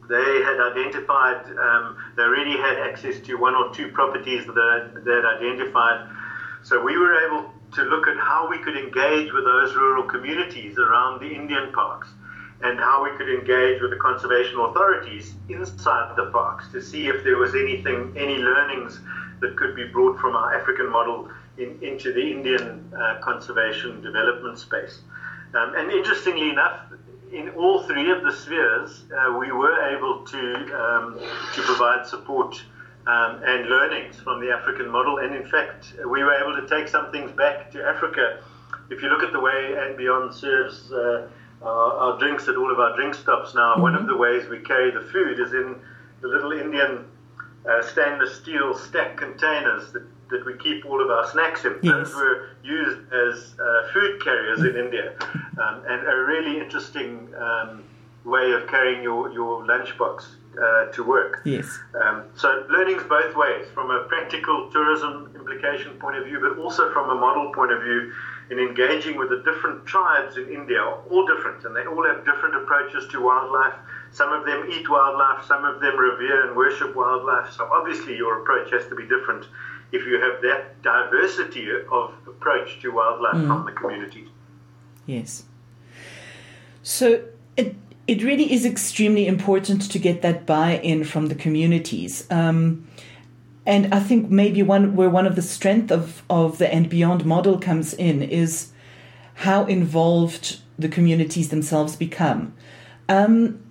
They 0.07 0.41
had 0.41 0.59
identified, 0.59 1.45
um, 1.57 1.97
they 2.15 2.23
already 2.23 2.57
had 2.57 2.79
access 2.79 3.19
to 3.27 3.35
one 3.35 3.55
or 3.55 3.73
two 3.73 3.91
properties 3.91 4.45
that 4.45 5.01
they 5.05 5.11
had 5.11 5.25
identified. 5.25 6.09
So 6.63 6.81
we 6.81 6.97
were 6.97 7.15
able 7.27 7.51
to 7.73 7.83
look 7.83 8.07
at 8.07 8.17
how 8.17 8.49
we 8.49 8.57
could 8.59 8.75
engage 8.75 9.31
with 9.31 9.45
those 9.45 9.75
rural 9.75 10.03
communities 10.03 10.77
around 10.77 11.21
the 11.21 11.27
Indian 11.27 11.71
parks 11.73 12.09
and 12.61 12.77
how 12.79 13.03
we 13.03 13.15
could 13.17 13.29
engage 13.29 13.81
with 13.81 13.91
the 13.91 13.97
conservation 13.97 14.59
authorities 14.59 15.33
inside 15.47 16.15
the 16.17 16.25
parks 16.31 16.67
to 16.71 16.81
see 16.81 17.07
if 17.07 17.23
there 17.23 17.37
was 17.37 17.55
anything, 17.55 18.13
any 18.17 18.37
learnings 18.37 18.99
that 19.39 19.55
could 19.55 19.75
be 19.75 19.85
brought 19.85 20.19
from 20.19 20.35
our 20.35 20.53
African 20.53 20.91
model 20.91 21.29
in, 21.57 21.79
into 21.81 22.11
the 22.11 22.31
Indian 22.31 22.91
uh, 22.93 23.19
conservation 23.21 24.01
development 24.01 24.59
space. 24.59 24.99
Um, 25.53 25.73
and 25.75 25.91
interestingly 25.91 26.49
enough, 26.49 26.81
in 27.31 27.49
all 27.51 27.83
three 27.83 28.11
of 28.11 28.23
the 28.23 28.31
spheres, 28.31 29.03
uh, 29.15 29.37
we 29.37 29.51
were 29.51 29.95
able 29.95 30.25
to 30.25 30.53
um, 30.75 31.19
to 31.53 31.61
provide 31.61 32.05
support 32.05 32.61
um, 33.07 33.41
and 33.45 33.69
learnings 33.69 34.19
from 34.19 34.41
the 34.41 34.51
African 34.51 34.89
model, 34.89 35.19
and 35.19 35.35
in 35.35 35.45
fact, 35.47 35.93
we 36.09 36.23
were 36.23 36.33
able 36.33 36.59
to 36.59 36.67
take 36.67 36.87
some 36.87 37.11
things 37.11 37.31
back 37.31 37.71
to 37.71 37.83
Africa. 37.83 38.43
If 38.89 39.01
you 39.03 39.09
look 39.09 39.23
at 39.23 39.31
the 39.31 39.39
way 39.39 39.75
and 39.77 39.95
beyond 39.95 40.33
serves. 40.33 40.91
Uh, 40.91 41.29
our, 41.61 41.93
our, 41.93 42.19
drinks 42.19 42.47
at 42.47 42.55
all 42.55 42.71
of 42.71 42.79
our 42.79 42.95
drink 42.95 43.15
stops 43.15 43.53
now. 43.53 43.73
Mm-hmm. 43.73 43.81
One 43.81 43.95
of 43.95 44.01
mm-hmm. 44.01 44.11
the 44.11 44.17
ways 44.17 44.47
we 44.49 44.59
carry 44.59 44.91
the 44.91 45.01
food 45.11 45.39
is 45.39 45.53
in 45.53 45.75
the 46.21 46.27
little 46.27 46.51
Indian 46.51 47.05
uh, 47.69 47.81
stainless 47.81 48.35
steel 48.35 48.77
stack 48.77 49.17
containers 49.17 49.91
that, 49.91 50.03
that 50.29 50.45
we 50.45 50.57
keep 50.57 50.85
all 50.85 51.01
of 51.01 51.09
our 51.09 51.29
snacks 51.29 51.65
in. 51.65 51.77
Yes. 51.81 51.93
Those 51.93 52.15
were 52.15 52.49
used 52.63 53.13
as 53.13 53.55
uh, 53.59 53.91
food 53.93 54.23
carriers 54.23 54.59
in 54.61 54.75
India, 54.77 55.15
um, 55.61 55.83
and 55.87 56.07
a 56.07 56.15
really 56.15 56.59
interesting 56.59 57.33
um, 57.35 57.83
way 58.25 58.51
of 58.51 58.67
carrying 58.67 59.03
your, 59.03 59.31
your 59.31 59.63
lunchbox 59.65 60.25
uh, 60.61 60.91
to 60.91 61.03
work. 61.03 61.41
Yes. 61.45 61.79
Um, 62.01 62.23
so 62.35 62.65
learning's 62.69 63.03
both 63.03 63.35
ways, 63.35 63.67
from 63.73 63.91
a 63.91 64.03
practical 64.07 64.69
tourism 64.71 65.31
implication 65.35 65.93
point 65.99 66.17
of 66.17 66.25
view, 66.25 66.39
but 66.39 66.61
also 66.61 66.91
from 66.91 67.09
a 67.09 67.15
model 67.15 67.51
point 67.53 67.71
of 67.71 67.81
view 67.81 68.11
in 68.49 68.59
engaging 68.59 69.17
with 69.17 69.29
the 69.29 69.43
different 69.43 69.85
tribes 69.85 70.37
in 70.37 70.49
India 70.49 70.81
all 70.83 71.25
different 71.25 71.63
and 71.65 71.75
they 71.75 71.85
all 71.85 72.05
have 72.05 72.25
different 72.25 72.55
approaches 72.55 73.07
to 73.11 73.21
wildlife. 73.21 73.75
Some 74.11 74.33
of 74.33 74.45
them 74.45 74.67
eat 74.71 74.89
wildlife, 74.89 75.45
some 75.45 75.65
of 75.65 75.79
them 75.81 75.97
revere 75.97 76.47
and 76.47 76.57
worship 76.57 76.95
wildlife. 76.95 77.51
So 77.53 77.65
obviously 77.71 78.17
your 78.17 78.41
approach 78.41 78.71
has 78.71 78.87
to 78.87 78.95
be 78.95 79.03
different 79.03 79.45
if 79.91 80.05
you 80.05 80.19
have 80.19 80.41
that 80.41 80.81
diversity 80.81 81.67
of 81.91 82.13
approach 82.27 82.79
to 82.81 82.91
wildlife 82.91 83.35
mm. 83.35 83.47
from 83.47 83.65
the 83.65 83.71
community. 83.71 84.27
Yes. 85.05 85.43
So 86.81 87.23
it 87.55 87.75
it 88.07 88.23
really 88.23 88.51
is 88.51 88.65
extremely 88.65 89.27
important 89.27 89.91
to 89.91 89.99
get 89.99 90.23
that 90.23 90.47
buy-in 90.47 91.03
from 91.03 91.27
the 91.27 91.35
communities. 91.35 92.25
Um, 92.31 92.87
and 93.69 93.93
I 93.93 93.99
think 93.99 94.31
maybe 94.31 94.63
one 94.63 94.95
where 94.95 95.11
one 95.11 95.27
of 95.27 95.35
the 95.35 95.43
strength 95.43 95.91
of, 95.91 96.23
of 96.27 96.57
the 96.57 96.73
and 96.73 96.89
beyond 96.89 97.23
model 97.23 97.59
comes 97.59 97.93
in 97.93 98.23
is 98.23 98.71
how 99.35 99.67
involved 99.67 100.59
the 100.79 100.89
communities 100.89 101.49
themselves 101.49 101.95
become. 101.95 102.53
Um, 103.07 103.61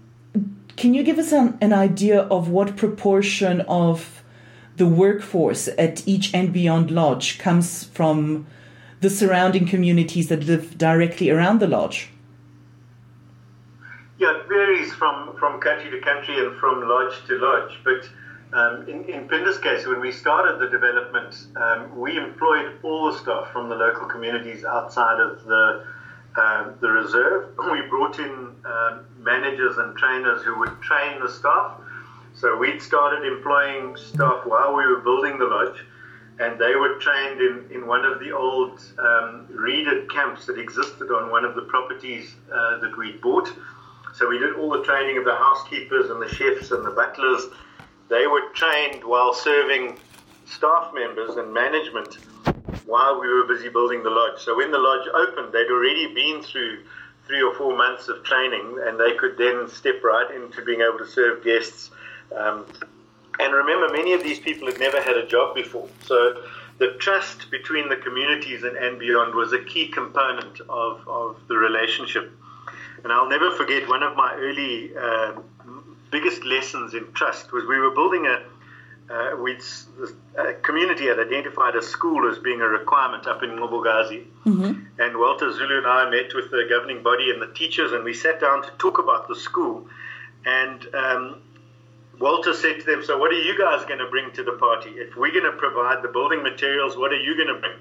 can 0.76 0.94
you 0.94 1.02
give 1.02 1.18
us 1.18 1.32
an, 1.32 1.58
an 1.60 1.72
idea 1.72 2.20
of 2.20 2.48
what 2.48 2.76
proportion 2.76 3.62
of 3.62 4.22
the 4.76 4.86
workforce 4.86 5.68
at 5.76 6.06
each 6.06 6.32
and 6.32 6.52
beyond 6.52 6.92
lodge 6.92 7.40
comes 7.40 7.82
from 7.82 8.46
the 9.00 9.10
surrounding 9.10 9.66
communities 9.66 10.28
that 10.28 10.44
live 10.44 10.78
directly 10.78 11.28
around 11.28 11.58
the 11.58 11.66
lodge? 11.66 12.10
Yeah, 14.18 14.36
it 14.36 14.48
varies 14.48 14.92
from, 14.94 15.36
from 15.40 15.60
country 15.60 15.90
to 15.90 16.00
country 16.00 16.38
and 16.38 16.56
from 16.60 16.88
lodge 16.88 17.14
to 17.26 17.36
lodge, 17.38 17.80
but 17.82 18.08
um, 18.52 18.88
in, 18.88 19.04
in 19.04 19.28
Phinda's 19.28 19.58
case, 19.58 19.86
when 19.86 20.00
we 20.00 20.10
started 20.10 20.58
the 20.58 20.68
development, 20.68 21.46
um, 21.56 21.98
we 21.98 22.16
employed 22.16 22.78
all 22.82 23.12
the 23.12 23.18
staff 23.18 23.52
from 23.52 23.68
the 23.68 23.74
local 23.74 24.06
communities 24.06 24.64
outside 24.64 25.20
of 25.20 25.44
the 25.44 25.84
um, 26.36 26.74
the 26.80 26.88
reserve. 26.88 27.54
We 27.72 27.82
brought 27.88 28.18
in 28.18 28.54
um, 28.64 29.06
managers 29.18 29.76
and 29.78 29.96
trainers 29.96 30.42
who 30.42 30.58
would 30.60 30.80
train 30.80 31.20
the 31.20 31.28
staff. 31.28 31.80
So 32.34 32.56
we'd 32.56 32.80
started 32.80 33.26
employing 33.26 33.96
staff 33.96 34.46
while 34.46 34.74
we 34.74 34.86
were 34.86 35.00
building 35.00 35.38
the 35.38 35.46
lodge, 35.46 35.84
and 36.38 36.58
they 36.58 36.76
were 36.76 36.98
trained 37.00 37.40
in, 37.40 37.68
in 37.72 37.86
one 37.86 38.04
of 38.04 38.20
the 38.20 38.30
old 38.30 38.80
um, 38.98 39.46
reeded 39.50 40.10
camps 40.10 40.46
that 40.46 40.58
existed 40.58 41.10
on 41.10 41.30
one 41.30 41.44
of 41.44 41.54
the 41.54 41.62
properties 41.62 42.36
uh, 42.52 42.78
that 42.78 42.96
we'd 42.96 43.20
bought. 43.20 43.52
So 44.14 44.28
we 44.28 44.38
did 44.38 44.54
all 44.54 44.70
the 44.70 44.84
training 44.84 45.18
of 45.18 45.24
the 45.24 45.34
housekeepers 45.34 46.10
and 46.10 46.22
the 46.22 46.28
chefs 46.28 46.70
and 46.70 46.84
the 46.86 46.90
butlers 46.90 47.46
they 48.08 48.26
were 48.26 48.42
trained 48.54 49.04
while 49.04 49.34
serving 49.34 49.98
staff 50.46 50.92
members 50.94 51.36
and 51.36 51.52
management 51.52 52.18
while 52.86 53.20
we 53.20 53.28
were 53.28 53.44
busy 53.44 53.68
building 53.68 54.02
the 54.02 54.10
lodge. 54.10 54.40
So 54.40 54.56
when 54.56 54.70
the 54.70 54.78
lodge 54.78 55.06
opened, 55.14 55.52
they'd 55.52 55.70
already 55.70 56.12
been 56.14 56.42
through 56.42 56.84
three 57.26 57.42
or 57.42 57.54
four 57.54 57.76
months 57.76 58.08
of 58.08 58.24
training, 58.24 58.78
and 58.86 58.98
they 58.98 59.14
could 59.14 59.36
then 59.36 59.68
step 59.68 60.02
right 60.02 60.34
into 60.34 60.64
being 60.64 60.80
able 60.80 60.98
to 60.98 61.06
serve 61.06 61.44
guests. 61.44 61.90
Um, 62.34 62.64
and 63.38 63.52
remember, 63.52 63.92
many 63.92 64.14
of 64.14 64.22
these 64.22 64.40
people 64.40 64.66
had 64.66 64.80
never 64.80 65.00
had 65.02 65.16
a 65.16 65.26
job 65.26 65.54
before. 65.54 65.88
So 66.04 66.42
the 66.78 66.94
trust 66.98 67.50
between 67.50 67.88
the 67.90 67.96
communities 67.96 68.64
and, 68.64 68.76
and 68.76 68.98
beyond 68.98 69.34
was 69.34 69.52
a 69.52 69.58
key 69.58 69.88
component 69.88 70.60
of, 70.68 71.06
of 71.06 71.36
the 71.48 71.56
relationship. 71.56 72.32
And 73.04 73.12
I'll 73.12 73.28
never 73.28 73.50
forget 73.50 73.86
one 73.88 74.02
of 74.02 74.16
my 74.16 74.34
early 74.34 74.96
uh, 74.96 75.32
biggest 76.10 76.44
lessons 76.44 76.94
in 76.94 77.12
trust 77.12 77.52
was 77.52 77.64
we 77.66 77.78
were 77.78 77.90
building 77.90 78.26
a 78.26 78.42
uh, 79.10 79.34
we'd, 79.40 79.62
a 80.36 80.52
community 80.52 81.06
had 81.06 81.18
identified 81.18 81.74
a 81.74 81.80
school 81.80 82.30
as 82.30 82.38
being 82.38 82.60
a 82.60 82.68
requirement 82.68 83.26
up 83.26 83.42
in 83.42 83.48
Mnqobokazi. 83.48 84.26
Mm-hmm. 84.44 85.00
And 85.00 85.16
Walter 85.16 85.50
Zulu 85.50 85.78
and 85.78 85.86
I 85.86 86.10
met 86.10 86.34
with 86.34 86.50
the 86.50 86.66
governing 86.68 87.02
body 87.02 87.30
and 87.30 87.40
the 87.40 87.46
teachers, 87.54 87.92
and 87.92 88.04
we 88.04 88.12
sat 88.12 88.38
down 88.38 88.62
to 88.64 88.70
talk 88.76 88.98
about 88.98 89.26
the 89.26 89.34
school. 89.34 89.88
And 90.44 90.94
um, 90.94 91.40
Walter 92.20 92.52
said 92.52 92.80
to 92.80 92.84
them, 92.84 93.02
So, 93.02 93.16
what 93.16 93.32
are 93.32 93.40
you 93.40 93.56
guys 93.56 93.82
going 93.86 94.00
to 94.00 94.10
bring 94.10 94.30
to 94.32 94.44
the 94.44 94.52
party? 94.52 94.90
If 94.90 95.16
we're 95.16 95.32
going 95.32 95.50
to 95.50 95.56
provide 95.56 96.02
the 96.02 96.08
building 96.08 96.42
materials, 96.42 96.98
what 96.98 97.10
are 97.10 97.20
you 97.20 97.34
going 97.34 97.48
to 97.48 97.60
bring? 97.60 97.78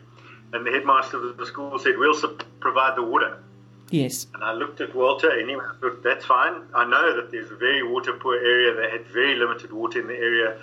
and 0.53 0.65
the 0.65 0.71
headmaster 0.71 1.17
of 1.17 1.37
the 1.37 1.45
school 1.45 1.77
said, 1.79 1.97
We'll 1.97 2.17
provide 2.59 2.95
the 2.95 3.03
water. 3.03 3.43
Yes. 3.89 4.27
And 4.33 4.43
I 4.43 4.53
looked 4.53 4.81
at 4.81 4.93
Walter 4.95 5.31
anyway. 5.31 5.63
I 5.63 5.79
thought, 5.79 6.03
that's 6.03 6.25
fine. 6.25 6.61
I 6.73 6.85
know 6.85 7.15
that 7.15 7.31
there's 7.31 7.51
a 7.51 7.55
very 7.55 7.83
water 7.83 8.13
poor 8.13 8.35
area. 8.35 8.75
They 8.75 8.89
had 8.89 9.07
very 9.07 9.35
limited 9.35 9.71
water 9.71 10.01
in 10.01 10.07
the 10.07 10.15
area. 10.15 10.57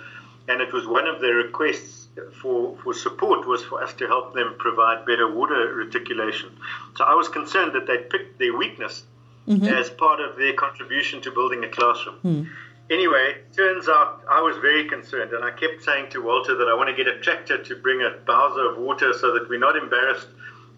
And 0.47 0.61
it 0.61 0.71
was 0.71 0.85
one 0.85 1.07
of 1.07 1.21
their 1.21 1.35
requests 1.35 2.07
for, 2.41 2.77
for 2.83 2.93
support 2.93 3.47
was 3.47 3.63
for 3.63 3.83
us 3.83 3.93
to 3.95 4.07
help 4.07 4.35
them 4.35 4.55
provide 4.59 5.05
better 5.05 5.31
water 5.31 5.73
reticulation. 5.73 6.51
So 6.95 7.03
I 7.03 7.15
was 7.15 7.27
concerned 7.27 7.73
that 7.73 7.87
they 7.87 7.97
picked 7.97 8.37
their 8.37 8.55
weakness 8.55 9.03
mm-hmm. 9.47 9.65
as 9.65 9.89
part 9.89 10.19
of 10.19 10.37
their 10.37 10.53
contribution 10.53 11.21
to 11.21 11.31
building 11.31 11.63
a 11.63 11.69
classroom. 11.69 12.19
Mm. 12.23 12.47
Anyway, 12.91 13.37
turns 13.55 13.89
out 13.89 14.21
I 14.29 14.41
was 14.41 14.57
very 14.57 14.87
concerned, 14.87 15.33
and 15.33 15.43
I 15.43 15.49
kept 15.49 15.81
saying 15.83 16.11
to 16.11 16.21
Walter 16.21 16.55
that 16.55 16.67
I 16.67 16.75
want 16.75 16.87
to 16.89 16.95
get 16.95 17.07
a 17.07 17.19
tractor 17.19 17.57
to 17.63 17.75
bring 17.77 18.01
a 18.01 18.11
bowser 18.25 18.69
of 18.69 18.77
water 18.77 19.11
so 19.13 19.33
that 19.33 19.49
we're 19.49 19.57
not 19.59 19.75
embarrassed 19.75 20.27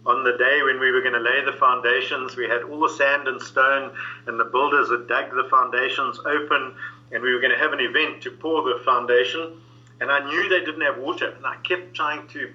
on 0.08 0.24
the 0.24 0.38
day 0.38 0.64
when 0.64 0.80
we 0.80 0.92
were 0.92 1.02
going 1.02 1.14
to 1.14 1.20
lay 1.20 1.44
the 1.44 1.58
foundations. 1.60 2.38
We 2.38 2.48
had 2.48 2.64
all 2.64 2.80
the 2.80 2.94
sand 2.96 3.28
and 3.28 3.42
stone, 3.42 3.92
and 4.26 4.40
the 4.40 4.46
builders 4.46 4.90
had 4.90 5.08
dug 5.08 5.32
the 5.36 5.48
foundations 5.50 6.18
open, 6.20 6.74
and 7.12 7.22
we 7.22 7.34
were 7.34 7.42
going 7.42 7.52
to 7.52 7.60
have 7.60 7.74
an 7.74 7.82
event 7.82 8.24
to 8.24 8.32
pour 8.32 8.64
the 8.64 8.82
foundation. 8.86 9.62
And 10.00 10.10
I 10.10 10.26
knew 10.28 10.48
they 10.48 10.64
didn't 10.64 10.82
have 10.82 10.98
water, 10.98 11.30
and 11.30 11.46
I 11.46 11.58
kept 11.58 11.94
trying 11.94 12.26
to 12.30 12.54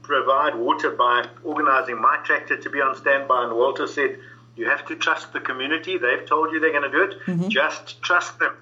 provide 0.00 0.54
water 0.54 0.90
by 0.90 1.26
organizing 1.44 2.00
my 2.00 2.16
tractor 2.24 2.56
to 2.56 2.70
be 2.70 2.80
on 2.80 2.96
standby. 2.96 3.44
And 3.44 3.54
Walter 3.54 3.86
said, 3.86 4.18
You 4.56 4.68
have 4.68 4.86
to 4.86 4.96
trust 4.96 5.32
the 5.32 5.40
community. 5.40 5.98
They've 5.98 6.24
told 6.24 6.52
you 6.52 6.60
they're 6.60 6.72
going 6.72 6.90
to 6.90 6.96
do 6.96 7.02
it. 7.02 7.20
Mm-hmm. 7.26 7.48
Just 7.48 8.00
trust 8.00 8.38
them. 8.38 8.56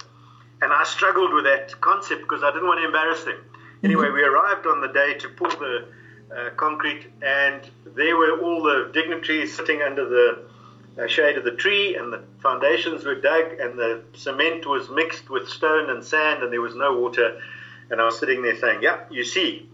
And 0.62 0.72
I 0.72 0.84
struggled 0.84 1.32
with 1.32 1.44
that 1.44 1.80
concept 1.80 2.22
because 2.22 2.42
I 2.42 2.50
didn't 2.50 2.66
want 2.66 2.80
to 2.80 2.86
embarrass 2.86 3.24
them. 3.24 3.44
Anyway, 3.84 4.06
mm-hmm. 4.06 4.14
we 4.14 4.22
arrived 4.22 4.66
on 4.66 4.80
the 4.80 4.88
day 4.88 5.14
to 5.14 5.28
pour 5.28 5.50
the 5.50 5.86
uh, 6.36 6.50
concrete, 6.56 7.06
and 7.22 7.68
there 7.84 8.16
were 8.16 8.40
all 8.40 8.62
the 8.62 8.90
dignitaries 8.92 9.54
sitting 9.56 9.82
under 9.82 10.08
the 10.08 10.44
uh, 11.02 11.06
shade 11.06 11.36
of 11.36 11.44
the 11.44 11.52
tree, 11.52 11.96
and 11.96 12.12
the 12.12 12.22
foundations 12.40 13.04
were 13.04 13.14
dug, 13.14 13.58
and 13.58 13.78
the 13.78 14.02
cement 14.14 14.66
was 14.66 14.88
mixed 14.90 15.30
with 15.30 15.48
stone 15.48 15.90
and 15.90 16.04
sand, 16.04 16.42
and 16.42 16.52
there 16.52 16.60
was 16.60 16.74
no 16.74 16.98
water. 16.98 17.40
And 17.90 18.00
I 18.00 18.04
was 18.04 18.18
sitting 18.18 18.42
there 18.42 18.56
saying, 18.56 18.82
"Yeah, 18.82 19.00
you 19.10 19.24
see." 19.24 19.68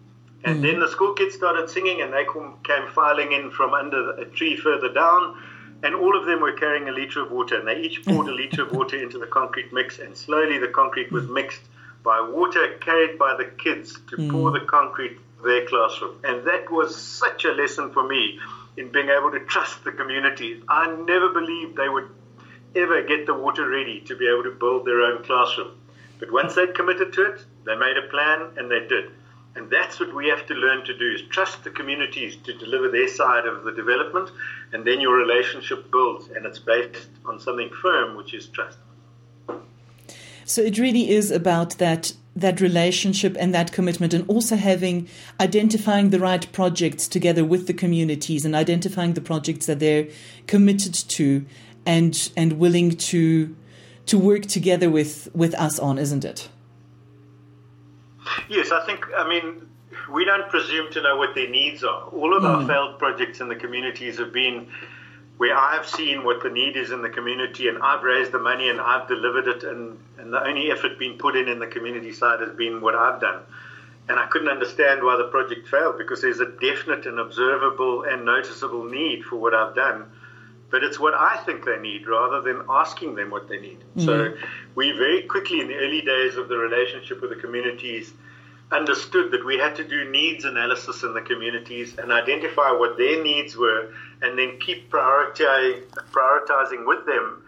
And 0.45 0.57
mm-hmm. 0.57 0.63
then 0.65 0.81
the 0.81 0.89
school 0.89 1.15
kids 1.15 1.35
started 1.35 1.69
singing, 1.69 2.01
and 2.01 2.13
they 2.13 2.25
came 2.65 2.87
filing 2.89 3.33
in 3.33 3.51
from 3.51 3.75
under 3.75 4.13
a 4.13 4.25
tree 4.25 4.57
further 4.57 4.93
down 4.93 5.37
and 5.83 5.95
all 5.95 6.19
of 6.19 6.27
them 6.27 6.41
were 6.41 6.53
carrying 6.53 6.89
a 6.89 6.93
liter 6.93 7.23
of 7.23 7.31
water, 7.31 7.57
and 7.57 7.69
they 7.69 7.81
each 7.81 8.05
poured 8.05 8.27
a 8.27 8.33
liter 8.33 8.63
of 8.63 8.73
water 8.73 9.01
into 9.01 9.19
the 9.19 9.27
concrete 9.27 9.73
mix, 9.73 9.99
and 9.99 10.17
slowly 10.17 10.59
the 10.59 10.69
concrete 10.69 11.13
was 11.13 11.29
mixed 11.29 11.63
by 12.03 12.21
water 12.21 12.77
carried 12.81 13.19
by 13.19 13.37
the 13.37 13.45
kids 13.45 13.93
to 14.09 14.17
mm. 14.17 14.31
pour 14.31 14.51
the 14.51 14.61
concrete 14.61 15.19
their 15.45 15.67
classroom. 15.67 16.17
And 16.25 16.47
that 16.47 16.71
was 16.71 16.97
such 16.97 17.45
a 17.45 17.53
lesson 17.53 17.93
for 17.93 18.07
me 18.07 18.39
in 18.77 18.91
being 18.91 19.09
able 19.09 19.31
to 19.33 19.41
trust 19.41 19.85
the 19.85 19.93
communities. 19.93 20.63
I 20.69 20.95
never 21.07 21.29
believed 21.31 21.77
they 21.77 21.89
would 21.89 22.09
ever 22.75 23.03
get 23.03 23.27
the 23.27 23.35
water 23.35 23.69
ready 23.69 24.01
to 24.03 24.17
be 24.17 24.29
able 24.29 24.45
to 24.45 24.51
build 24.51 24.85
their 24.85 25.01
own 25.01 25.25
classroom. 25.25 25.79
But 26.19 26.33
once 26.33 26.55
they 26.55 26.67
committed 26.69 27.13
to 27.15 27.33
it, 27.33 27.45
they 27.65 27.77
made 27.77 27.97
a 27.97 28.09
plan 28.09 28.51
and 28.57 28.71
they 28.71 28.87
did. 28.87 29.11
And 29.55 29.71
that's 29.71 29.99
what 29.99 30.15
we 30.15 30.29
have 30.29 30.47
to 30.47 30.55
learn 30.55 30.85
to 30.85 30.97
do 30.97 31.11
is 31.11 31.23
trust 31.31 31.65
the 31.65 31.71
communities 31.71 32.37
to 32.45 32.57
deliver 32.57 32.89
their 32.89 33.09
side 33.09 33.47
of 33.47 33.65
the 33.65 33.73
development 33.73 34.31
and 34.73 34.85
then 34.87 35.01
your 35.01 35.17
relationship 35.17 35.91
builds 35.91 36.29
and 36.29 36.47
it's 36.47 36.61
based 36.61 37.09
on 37.25 37.41
something 37.41 37.71
firm 37.83 38.17
which 38.17 38.35
is 38.35 38.47
trust. 38.49 38.79
So 40.45 40.63
it 40.63 40.79
really 40.79 41.11
is 41.11 41.31
about 41.31 41.79
that 41.79 42.13
that 42.41 42.61
relationship 42.61 43.37
and 43.39 43.55
that 43.55 43.73
commitment 43.73 44.15
and 44.15 44.29
also 44.29 44.57
having 44.57 45.09
identifying 45.41 46.11
the 46.11 46.21
right 46.21 46.51
projects 46.53 47.09
together 47.09 47.45
with 47.45 47.67
the 47.67 47.75
communities 47.75 48.45
and 48.45 48.55
identifying 48.55 49.15
the 49.15 49.21
projects 49.21 49.67
that 49.67 49.79
they're 49.79 50.07
committed 50.47 50.95
to 50.95 51.45
and 51.87 52.31
and 52.37 52.55
willing 52.55 52.91
to 52.91 53.55
to 54.07 54.19
work 54.19 54.43
together 54.43 54.91
with 54.91 55.29
with 55.35 55.55
us 55.55 55.79
on 55.79 55.99
isn't 55.99 56.25
it 56.25 56.49
Yes, 58.49 58.71
I 58.71 58.85
think, 58.87 59.05
I 59.17 59.29
mean, 59.29 59.67
we 60.13 60.25
don't 60.25 60.49
presume 60.49 60.91
to 60.93 61.03
know 61.03 61.17
what 61.17 61.35
their 61.35 61.49
needs 61.49 61.85
are. 61.85 62.05
All 62.09 62.37
of 62.37 62.43
mm. 62.43 62.49
our 62.49 62.67
failed 62.67 62.99
projects 62.99 63.41
in 63.41 63.49
the 63.49 63.57
communities 63.57 64.19
have 64.19 64.33
been 64.33 64.69
where 65.39 65.57
I've 65.57 65.89
seen 65.89 66.25
what 66.25 66.43
the 66.43 66.51
need 66.51 66.77
is 66.77 66.91
in 66.91 67.01
the 67.01 67.09
community 67.09 67.69
and 67.69 67.79
I've 67.79 68.03
raised 68.03 68.33
the 68.33 68.39
money 68.39 68.69
and 68.69 68.81
I've 68.81 69.09
delivered 69.09 69.49
it, 69.49 69.63
and, 69.65 69.99
and 70.19 70.33
the 70.33 70.43
only 70.45 70.71
effort 70.71 70.99
being 70.99 71.17
put 71.17 71.37
in 71.37 71.49
in 71.49 71.59
the 71.59 71.67
community 71.67 72.13
side 72.13 72.41
has 72.41 72.55
been 72.57 72.81
what 72.81 72.95
I've 72.95 73.21
done. 73.21 73.43
And 74.09 74.19
I 74.19 74.27
couldn't 74.27 74.49
understand 74.49 75.03
why 75.03 75.17
the 75.17 75.29
project 75.29 75.69
failed 75.69 75.99
because 75.99 76.23
there's 76.23 76.41
a 76.41 76.51
definite 76.61 77.07
and 77.07 77.19
observable 77.19 78.05
and 78.05 78.25
noticeable 78.25 78.85
need 78.85 79.25
for 79.25 79.37
what 79.37 79.55
I've 79.55 79.75
done 79.75 80.11
but 80.71 80.85
it's 80.85 80.99
what 80.99 81.15
I 81.15 81.37
think 81.45 81.65
they 81.65 81.79
need 81.79 82.07
rather 82.07 82.41
than 82.41 82.65
asking 82.69 83.15
them 83.15 83.31
what 83.31 83.49
they 83.49 83.59
need. 83.59 83.79
Mm-hmm. 83.97 84.01
So 84.01 84.35
we 84.75 84.93
very 84.93 85.23
quickly, 85.23 85.61
in 85.61 85.69
the 85.69 85.77
early 85.77 86.03
days 86.03 86.37
of 86.37 86.49
the 86.49 86.59
relationship 86.59 87.21
with 87.21 87.31
the 87.31 87.37
communities, 87.37 88.13
understood 88.71 89.31
that 89.31 89.45
we 89.45 89.57
had 89.57 89.75
to 89.77 89.85
do 89.85 90.11
needs 90.11 90.45
analysis 90.45 91.03
in 91.03 91.15
the 91.15 91.23
communities 91.23 91.97
and 91.97 92.13
identify 92.13 92.71
what 92.71 92.99
their 92.99 93.23
needs 93.23 93.57
were, 93.57 93.93
and 94.23 94.39
then 94.39 94.59
keep 94.61 94.91
prioritizing, 94.91 96.87
with 96.87 97.07
them 97.07 97.43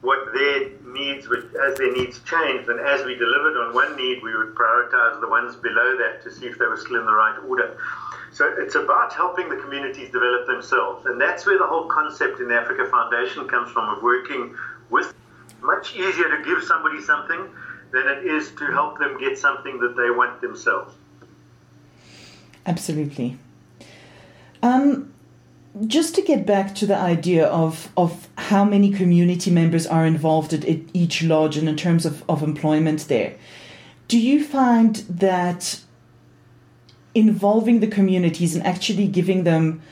what 0.00 0.32
their 0.32 0.70
needs 0.84 1.26
as 1.26 1.76
their 1.76 1.92
needs 1.92 2.20
changed. 2.22 2.68
And 2.68 2.80
as 2.80 3.04
we 3.04 3.14
delivered 3.16 3.56
on 3.56 3.74
one 3.74 3.96
need, 3.96 4.22
we 4.22 4.36
would 4.36 4.54
prioritize 4.54 5.20
the 5.20 5.28
ones 5.28 5.56
below 5.56 5.96
that 5.98 6.22
to 6.22 6.30
see 6.32 6.46
if 6.46 6.58
they 6.58 6.66
were 6.66 6.76
still 6.76 7.00
in 7.00 7.06
the 7.06 7.12
right 7.12 7.38
order. 7.48 7.76
So 8.32 8.54
it's 8.58 8.74
about 8.76 9.12
helping 9.12 9.48
the 9.48 9.56
communities 9.56 10.10
develop 10.10 10.46
themselves. 10.46 11.06
And 11.06 11.20
that's 11.20 11.46
where 11.46 11.58
the 11.58 11.66
whole 11.66 11.86
concept 11.88 12.40
in 12.40 12.48
the 12.48 12.54
Africa 12.54 12.86
Foundation 12.90 13.48
comes 13.48 13.70
from 13.72 13.88
of 13.88 14.02
working 14.02 14.56
with. 14.90 15.12
Much 15.60 15.96
easier 15.96 16.28
to 16.36 16.44
give 16.44 16.62
somebody 16.62 17.00
something 17.02 17.48
than 17.92 18.06
it 18.06 18.26
is 18.26 18.50
to 18.52 18.66
help 18.66 18.98
them 18.98 19.18
get 19.18 19.38
something 19.38 19.78
that 19.80 19.96
they 19.96 20.10
want 20.10 20.40
themselves. 20.40 20.94
Absolutely. 22.66 23.38
Um, 24.62 25.12
just 25.86 26.14
to 26.16 26.22
get 26.22 26.44
back 26.44 26.74
to 26.76 26.86
the 26.86 26.96
idea 26.96 27.46
of, 27.46 27.90
of 27.96 28.28
how 28.36 28.64
many 28.64 28.90
community 28.90 29.50
members 29.50 29.86
are 29.86 30.04
involved 30.04 30.52
at 30.52 30.64
each 30.92 31.22
lodge 31.22 31.56
and 31.56 31.68
in 31.68 31.76
terms 31.76 32.04
of, 32.04 32.28
of 32.28 32.42
employment 32.42 33.08
there, 33.08 33.36
do 34.08 34.18
you 34.18 34.42
find 34.42 34.96
that 35.08 35.80
involving 37.14 37.80
the 37.80 37.86
communities 37.86 38.54
and 38.54 38.66
actually 38.66 39.06
giving 39.06 39.44
them 39.44 39.82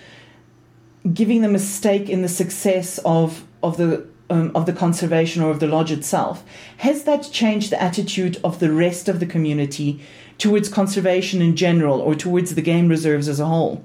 giving 1.12 1.40
them 1.40 1.54
a 1.54 1.58
stake 1.58 2.08
in 2.08 2.22
the 2.22 2.28
success 2.28 2.98
of 3.04 3.44
of 3.62 3.76
the 3.76 4.06
um, 4.30 4.50
of 4.54 4.66
the 4.66 4.72
conservation 4.72 5.42
or 5.42 5.50
of 5.50 5.60
the 5.60 5.66
lodge 5.66 5.92
itself. 5.92 6.44
Has 6.78 7.04
that 7.04 7.28
changed 7.32 7.70
the 7.70 7.82
attitude 7.82 8.38
of 8.42 8.58
the 8.58 8.72
rest 8.72 9.08
of 9.08 9.20
the 9.20 9.26
community 9.26 10.00
towards 10.38 10.68
conservation 10.68 11.40
in 11.40 11.56
general 11.56 12.00
or 12.00 12.14
towards 12.14 12.54
the 12.54 12.62
game 12.62 12.88
reserves 12.88 13.28
as 13.28 13.40
a 13.40 13.46
whole? 13.46 13.82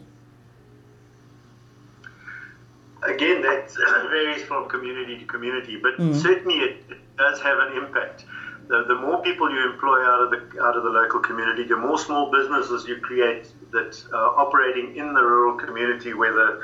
Again 3.03 3.41
that 3.41 3.71
varies 4.11 4.43
from 4.43 4.69
community 4.69 5.17
to 5.17 5.25
community 5.25 5.77
but 5.81 5.97
mm. 5.97 6.15
certainly 6.15 6.59
it, 6.59 6.85
it 6.89 7.17
does 7.17 7.41
have 7.41 7.57
an 7.59 7.77
impact. 7.77 8.25
The, 8.67 8.85
the 8.87 8.95
more 8.95 9.21
people 9.21 9.51
you 9.51 9.71
employ 9.71 9.99
out 10.01 10.21
of 10.21 10.31
the 10.31 10.63
out 10.63 10.77
of 10.77 10.83
the 10.83 10.89
local 10.89 11.19
community, 11.19 11.63
the 11.63 11.75
more 11.75 11.97
small 11.97 12.31
businesses 12.31 12.87
you 12.87 12.97
create 12.97 13.51
that 13.71 14.01
are 14.13 14.39
operating 14.39 14.95
in 14.95 15.13
the 15.13 15.21
rural 15.21 15.57
community, 15.57 16.13
where 16.13 16.31
the 16.31 16.61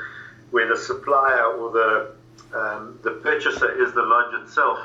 where 0.50 0.66
the 0.68 0.76
supplier 0.76 1.44
or 1.44 1.70
the 1.70 2.14
um, 2.54 2.98
the 3.02 3.12
purchaser 3.22 3.82
is 3.82 3.92
the 3.92 4.02
lodge 4.02 4.34
itself, 4.42 4.78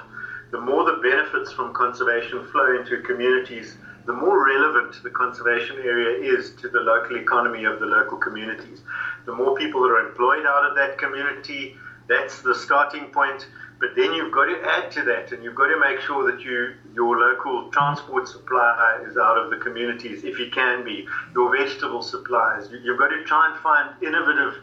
the 0.52 0.60
more 0.60 0.84
the 0.84 1.00
benefits 1.02 1.52
from 1.52 1.74
conservation 1.74 2.46
flow 2.52 2.80
into 2.80 3.02
communities, 3.02 3.78
the 4.06 4.14
more 4.14 4.46
relevant 4.46 5.02
the 5.02 5.10
conservation 5.10 5.78
area 5.78 6.38
is 6.38 6.52
to 6.56 6.68
the 6.68 6.80
local 6.80 7.18
economy 7.18 7.64
of 7.64 7.80
the 7.80 7.86
local 7.86 8.18
communities. 8.18 8.82
The 9.26 9.34
more 9.34 9.56
people 9.56 9.82
that 9.82 9.90
are 9.90 10.08
employed 10.08 10.46
out 10.46 10.70
of 10.70 10.76
that 10.76 10.98
community, 10.98 11.78
that's 12.08 12.42
the 12.42 12.54
starting 12.54 13.06
point. 13.06 13.48
But 13.80 13.96
then 13.96 14.14
you've 14.14 14.32
got 14.32 14.46
to 14.46 14.62
add 14.62 14.92
to 14.92 15.04
that, 15.04 15.32
and 15.32 15.44
you've 15.44 15.56
got 15.56 15.68
to 15.68 15.80
make 15.80 16.00
sure 16.02 16.30
that 16.32 16.42
you 16.42 16.76
your 16.94 17.18
local 17.18 17.72
transport 17.72 18.28
supply 18.28 19.04
is 19.06 19.18
out 19.18 19.38
of 19.38 19.50
the 19.50 19.58
communities, 19.58 20.24
if 20.24 20.38
you 20.38 20.50
can 20.52 20.84
be. 20.84 21.08
Your 21.34 21.56
vegetable 21.58 22.02
supplies. 22.02 22.70
You've 22.84 23.00
got 23.00 23.10
to 23.10 23.24
try 23.24 23.52
and 23.52 23.60
find 23.62 23.90
innovative 24.02 24.56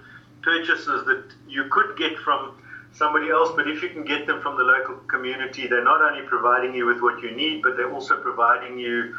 purchases 0.43 1.05
that 1.07 1.25
you 1.49 1.65
could 1.71 1.97
get 1.99 2.17
from 2.19 2.55
somebody 2.93 3.31
else, 3.31 3.51
but 3.57 3.69
if 3.69 3.83
you 3.83 3.89
can 3.89 4.05
get 4.05 4.27
them 4.27 4.41
from 4.41 4.57
the 4.57 4.65
local 4.65 4.97
community, 5.07 5.67
they're 5.67 5.85
not 5.85 6.03
only 6.03 6.27
providing 6.27 6.75
you 6.75 6.87
with 6.87 7.01
what 7.01 7.23
you 7.23 7.31
need, 7.31 7.63
but 7.63 7.77
they're 7.77 7.93
also 7.93 8.21
providing 8.21 8.79
you 8.79 9.17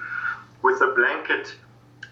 with 0.62 0.82
a 0.82 0.94
blanket 0.96 1.56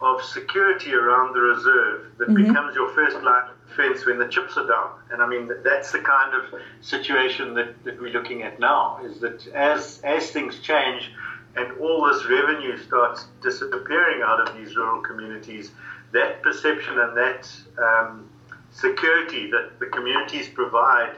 of 0.01 0.23
security 0.23 0.93
around 0.93 1.33
the 1.33 1.41
reserve 1.41 2.05
that 2.17 2.29
mm-hmm. 2.29 2.47
becomes 2.47 2.73
your 2.73 2.89
first 2.93 3.17
line 3.17 3.49
of 3.49 3.67
defense 3.67 4.05
when 4.05 4.17
the 4.17 4.27
chips 4.27 4.55
are 4.57 4.65
down. 4.65 4.91
And 5.11 5.21
I 5.21 5.27
mean, 5.27 5.51
that's 5.63 5.91
the 5.91 5.99
kind 5.99 6.33
of 6.33 6.61
situation 6.81 7.53
that, 7.55 7.83
that 7.83 7.99
we're 7.99 8.13
looking 8.13 8.43
at 8.43 8.59
now 8.59 9.01
is 9.03 9.19
that 9.19 9.45
as, 9.47 9.99
as 10.03 10.31
things 10.31 10.59
change 10.59 11.11
and 11.55 11.77
all 11.79 12.07
this 12.07 12.25
revenue 12.29 12.77
starts 12.77 13.25
disappearing 13.41 14.21
out 14.23 14.47
of 14.47 14.57
these 14.57 14.75
rural 14.75 15.01
communities, 15.01 15.71
that 16.13 16.41
perception 16.41 16.97
and 16.97 17.17
that 17.17 17.51
um, 17.77 18.29
security 18.71 19.49
that 19.51 19.79
the 19.79 19.87
communities 19.87 20.47
provide 20.47 21.15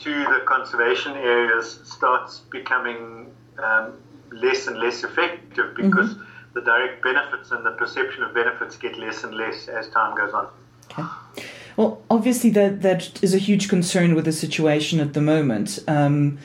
to 0.00 0.10
the 0.10 0.42
conservation 0.46 1.12
areas 1.16 1.80
starts 1.84 2.40
becoming 2.50 3.32
um, 3.58 3.92
less 4.32 4.66
and 4.66 4.78
less 4.78 5.04
effective 5.04 5.74
because 5.76 6.14
mm-hmm. 6.14 6.54
the 6.54 6.60
direct 6.60 7.02
benefits 7.02 7.50
and 7.52 7.64
the 7.64 7.72
perception 7.72 8.22
of 8.22 8.34
benefits 8.34 8.76
get 8.76 8.98
less 8.98 9.24
and 9.24 9.34
less 9.34 9.68
as 9.68 9.88
time 9.88 10.16
goes 10.16 10.32
on. 10.32 10.48
Okay. 10.90 11.46
Well, 11.76 12.02
obviously, 12.08 12.50
that, 12.50 12.82
that 12.82 13.22
is 13.22 13.34
a 13.34 13.38
huge 13.38 13.68
concern 13.68 14.14
with 14.14 14.26
the 14.26 14.32
situation 14.32 15.00
at 15.00 15.12
the 15.12 15.20
moment 15.20 15.78
um, 15.88 16.38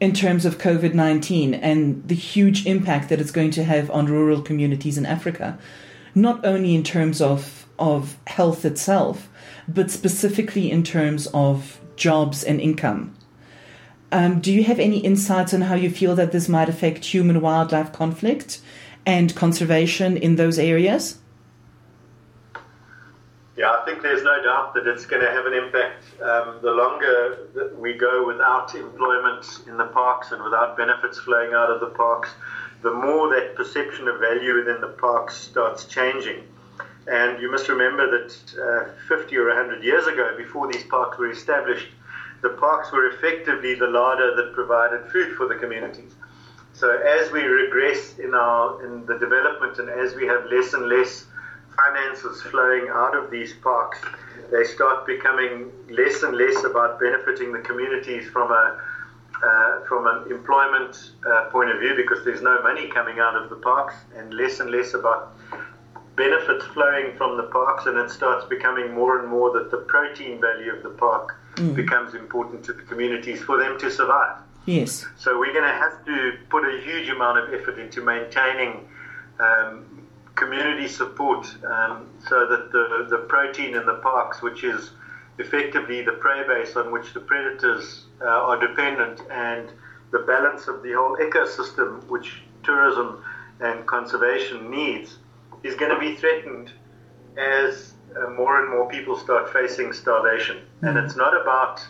in 0.00 0.14
terms 0.14 0.46
of 0.46 0.58
COVID 0.58 0.94
19 0.94 1.52
and 1.54 2.06
the 2.08 2.14
huge 2.14 2.66
impact 2.66 3.10
that 3.10 3.20
it's 3.20 3.30
going 3.30 3.50
to 3.52 3.64
have 3.64 3.90
on 3.90 4.06
rural 4.06 4.40
communities 4.40 4.96
in 4.96 5.04
Africa, 5.04 5.58
not 6.14 6.44
only 6.44 6.74
in 6.74 6.82
terms 6.82 7.20
of, 7.20 7.66
of 7.78 8.16
health 8.26 8.64
itself, 8.64 9.28
but 9.68 9.90
specifically 9.90 10.70
in 10.70 10.82
terms 10.82 11.26
of 11.34 11.80
jobs 12.00 12.42
and 12.42 12.60
income. 12.60 13.14
Um, 14.10 14.40
do 14.40 14.52
you 14.52 14.64
have 14.64 14.80
any 14.80 14.98
insights 14.98 15.54
on 15.54 15.60
how 15.60 15.76
you 15.76 15.88
feel 15.88 16.16
that 16.16 16.32
this 16.32 16.48
might 16.48 16.68
affect 16.68 17.04
human 17.04 17.40
wildlife 17.40 17.92
conflict 17.92 18.60
and 19.06 19.34
conservation 19.36 20.16
in 20.16 20.34
those 20.34 20.58
areas? 20.58 21.18
Yeah, 23.56 23.70
I 23.70 23.84
think 23.84 24.02
there's 24.02 24.22
no 24.22 24.42
doubt 24.42 24.74
that 24.74 24.86
it's 24.86 25.04
going 25.04 25.22
to 25.22 25.30
have 25.30 25.44
an 25.44 25.52
impact. 25.52 26.04
Um, 26.20 26.58
the 26.62 26.70
longer 26.70 27.48
that 27.54 27.78
we 27.78 27.92
go 27.92 28.26
without 28.26 28.74
employment 28.74 29.46
in 29.68 29.76
the 29.76 29.84
parks 29.84 30.32
and 30.32 30.42
without 30.42 30.76
benefits 30.76 31.18
flowing 31.18 31.52
out 31.52 31.70
of 31.70 31.80
the 31.80 31.90
parks, 31.94 32.30
the 32.82 32.90
more 32.90 33.28
that 33.34 33.54
perception 33.56 34.08
of 34.08 34.18
value 34.18 34.54
within 34.56 34.80
the 34.80 34.94
parks 34.98 35.36
starts 35.36 35.84
changing. 35.84 36.42
And 37.10 37.42
you 37.42 37.50
must 37.50 37.68
remember 37.68 38.08
that 38.08 38.88
uh, 38.88 38.90
50 39.08 39.36
or 39.36 39.48
100 39.48 39.82
years 39.82 40.06
ago, 40.06 40.32
before 40.36 40.70
these 40.72 40.84
parks 40.84 41.18
were 41.18 41.30
established, 41.30 41.88
the 42.40 42.50
parks 42.50 42.92
were 42.92 43.06
effectively 43.06 43.74
the 43.74 43.88
larder 43.88 44.36
that 44.36 44.54
provided 44.54 45.10
food 45.10 45.36
for 45.36 45.48
the 45.48 45.56
communities. 45.56 46.12
So 46.72 46.88
as 46.88 47.30
we 47.32 47.42
regress 47.42 48.18
in 48.18 48.32
our 48.32 48.82
in 48.86 49.04
the 49.06 49.18
development 49.18 49.78
and 49.78 49.90
as 49.90 50.14
we 50.14 50.26
have 50.28 50.46
less 50.46 50.72
and 50.72 50.86
less 50.86 51.26
finances 51.76 52.42
flowing 52.42 52.88
out 52.88 53.16
of 53.16 53.30
these 53.30 53.54
parks, 53.54 53.98
they 54.52 54.64
start 54.64 55.04
becoming 55.04 55.72
less 55.90 56.22
and 56.22 56.36
less 56.36 56.62
about 56.64 57.00
benefiting 57.00 57.52
the 57.52 57.58
communities 57.58 58.30
from 58.30 58.52
a 58.52 58.80
uh, 59.42 59.84
from 59.84 60.06
an 60.06 60.30
employment 60.30 61.12
uh, 61.26 61.48
point 61.50 61.70
of 61.70 61.80
view 61.80 61.94
because 61.96 62.24
there's 62.24 62.42
no 62.42 62.62
money 62.62 62.88
coming 62.88 63.18
out 63.18 63.34
of 63.34 63.50
the 63.50 63.56
parks, 63.56 63.94
and 64.16 64.32
less 64.32 64.60
and 64.60 64.70
less 64.70 64.94
about 64.94 65.34
benefits 66.20 66.64
flowing 66.74 67.16
from 67.16 67.38
the 67.38 67.44
parks, 67.44 67.86
and 67.86 67.96
it 67.96 68.10
starts 68.10 68.44
becoming 68.56 68.92
more 69.00 69.20
and 69.20 69.26
more 69.34 69.48
that 69.56 69.70
the 69.70 69.82
protein 69.94 70.38
value 70.48 70.70
of 70.76 70.82
the 70.82 70.94
park 71.06 71.26
mm. 71.54 71.74
becomes 71.74 72.14
important 72.14 72.62
to 72.68 72.72
the 72.78 72.82
communities 72.82 73.40
for 73.48 73.56
them 73.56 73.78
to 73.78 73.90
survive. 73.90 74.36
Yes. 74.66 75.06
So 75.16 75.38
we're 75.40 75.56
going 75.58 75.70
to 75.74 75.78
have 75.84 76.04
to 76.04 76.16
put 76.50 76.62
a 76.72 76.76
huge 76.88 77.08
amount 77.08 77.36
of 77.38 77.54
effort 77.54 77.78
into 77.78 78.04
maintaining 78.04 78.72
um, 79.46 80.06
community 80.34 80.88
support 80.88 81.42
um, 81.64 82.06
so 82.28 82.46
that 82.50 82.70
the, 82.70 82.84
the 83.08 83.22
protein 83.34 83.74
in 83.74 83.86
the 83.86 83.98
parks, 84.10 84.42
which 84.42 84.62
is 84.62 84.90
effectively 85.38 86.02
the 86.02 86.16
prey 86.24 86.42
base 86.46 86.76
on 86.76 86.92
which 86.92 87.14
the 87.14 87.20
predators 87.20 88.04
uh, 88.20 88.48
are 88.48 88.58
dependent, 88.68 89.22
and 89.30 89.70
the 90.10 90.22
balance 90.32 90.68
of 90.68 90.82
the 90.82 90.92
whole 90.92 91.16
ecosystem, 91.16 92.04
which 92.14 92.42
tourism 92.62 93.24
and 93.60 93.86
conservation 93.86 94.70
needs, 94.70 95.16
is 95.62 95.74
going 95.74 95.92
to 95.92 95.98
be 95.98 96.16
threatened 96.16 96.72
as 97.36 97.94
uh, 98.16 98.30
more 98.30 98.60
and 98.60 98.70
more 98.70 98.88
people 98.88 99.16
start 99.16 99.52
facing 99.52 99.92
starvation. 99.92 100.56
Mm-hmm. 100.56 100.86
And 100.86 100.98
it's 100.98 101.16
not 101.16 101.40
about 101.40 101.80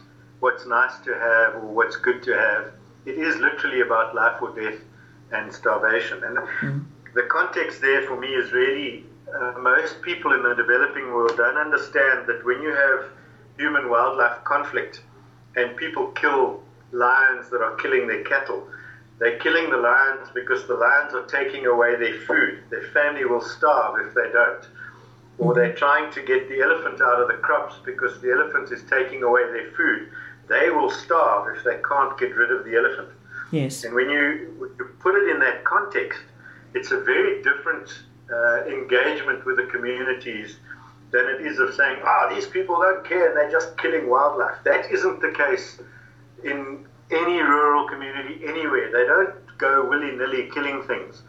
what's 0.41 0.67
nice 0.67 0.99
to 1.05 1.15
have 1.15 1.55
or 1.57 1.67
what's 1.67 1.97
good 1.97 2.23
to 2.25 2.33
have. 2.33 2.73
It 3.07 3.19
is 3.19 3.37
literally 3.37 3.81
about 3.81 4.15
life 4.15 4.41
or 4.43 4.55
death 4.55 4.81
and 5.33 5.53
starvation. 5.53 6.23
And 6.25 6.39
mm-hmm. 6.39 6.81
the 7.15 7.23
context 7.31 7.81
there 7.81 8.03
for 8.07 8.19
me 8.19 8.29
is 8.29 8.53
really 8.53 9.05
uh, 9.35 9.55
most 9.61 10.03
people 10.03 10.33
in 10.33 10.43
the 10.43 10.55
developing 10.55 11.07
world 11.13 11.37
don't 11.37 11.57
understand 11.57 12.27
that 12.27 12.45
when 12.45 12.61
you 12.63 12.75
have 12.75 13.11
human 13.59 13.89
wildlife 13.89 14.43
conflict 14.45 15.03
and 15.57 15.77
people 15.77 16.09
kill 16.09 16.63
lions 16.93 17.51
that 17.51 17.61
are 17.61 17.77
killing 17.77 18.07
their 18.07 18.25
cattle, 18.25 18.67
they're 19.21 19.39
killing 19.39 19.71
the 19.71 19.77
lions 19.77 20.29
because 20.35 20.67
the 20.67 20.75
lions 20.75 21.15
are 21.15 21.27
taking 21.27 21.67
away 21.67 21.95
their 21.97 22.19
food. 22.23 22.65
Their 22.71 22.89
family 22.89 23.25
will 23.25 23.43
starve 23.43 24.05
if 24.05 24.15
they 24.15 24.33
don't 24.33 24.67
or 25.41 25.55
they're 25.55 25.75
trying 25.75 26.13
to 26.13 26.23
get 26.23 26.49
the 26.49 26.61
elephant 26.61 27.01
out 27.01 27.21
of 27.21 27.29
the 27.29 27.35
crops 27.35 27.77
because 27.85 28.21
the 28.21 28.31
elephant 28.31 28.71
is 28.71 28.83
taking 28.91 29.23
away 29.23 29.43
their 29.51 29.71
food, 29.73 30.11
they 30.49 30.69
will 30.71 30.91
starve 30.91 31.57
if 31.57 31.65
they 31.65 31.79
can't 31.89 32.17
get 32.19 32.37
rid 32.37 32.53
of 32.53 32.65
the 32.65 32.77
elephant. 32.77 33.09
Yes. 33.51 33.83
And 33.85 33.95
when 33.95 34.11
you, 34.11 34.55
when 34.59 34.71
you 34.79 34.85
put 35.01 35.15
it 35.15 35.31
in 35.31 35.41
that 35.41 35.65
context, 35.65 36.21
it's 36.75 36.91
a 36.91 37.01
very 37.01 37.43
different 37.43 38.03
uh, 38.31 38.65
engagement 38.67 39.45
with 39.47 39.57
the 39.57 39.65
communities 39.65 40.57
than 41.11 41.27
it 41.27 41.41
is 41.41 41.59
of 41.59 41.75
saying, 41.75 41.99
ah, 42.05 42.29
oh, 42.29 42.35
these 42.35 42.47
people 42.47 42.79
don't 42.79 43.05
care 43.05 43.29
and 43.29 43.37
they're 43.37 43.51
just 43.51 43.77
killing 43.79 44.09
wildlife. 44.09 44.63
That 44.65 44.93
isn't 44.93 45.21
the 45.21 45.33
case 45.33 45.81
in 46.45 46.87
any 47.11 47.41
rural 47.41 47.89
community 47.89 48.41
anywhere. 48.47 48.91
They 48.93 49.07
don't 49.07 49.59
go 49.59 49.89
willy 49.89 50.13
nilly 50.17 50.51
killing 50.53 50.83
things 50.85 51.23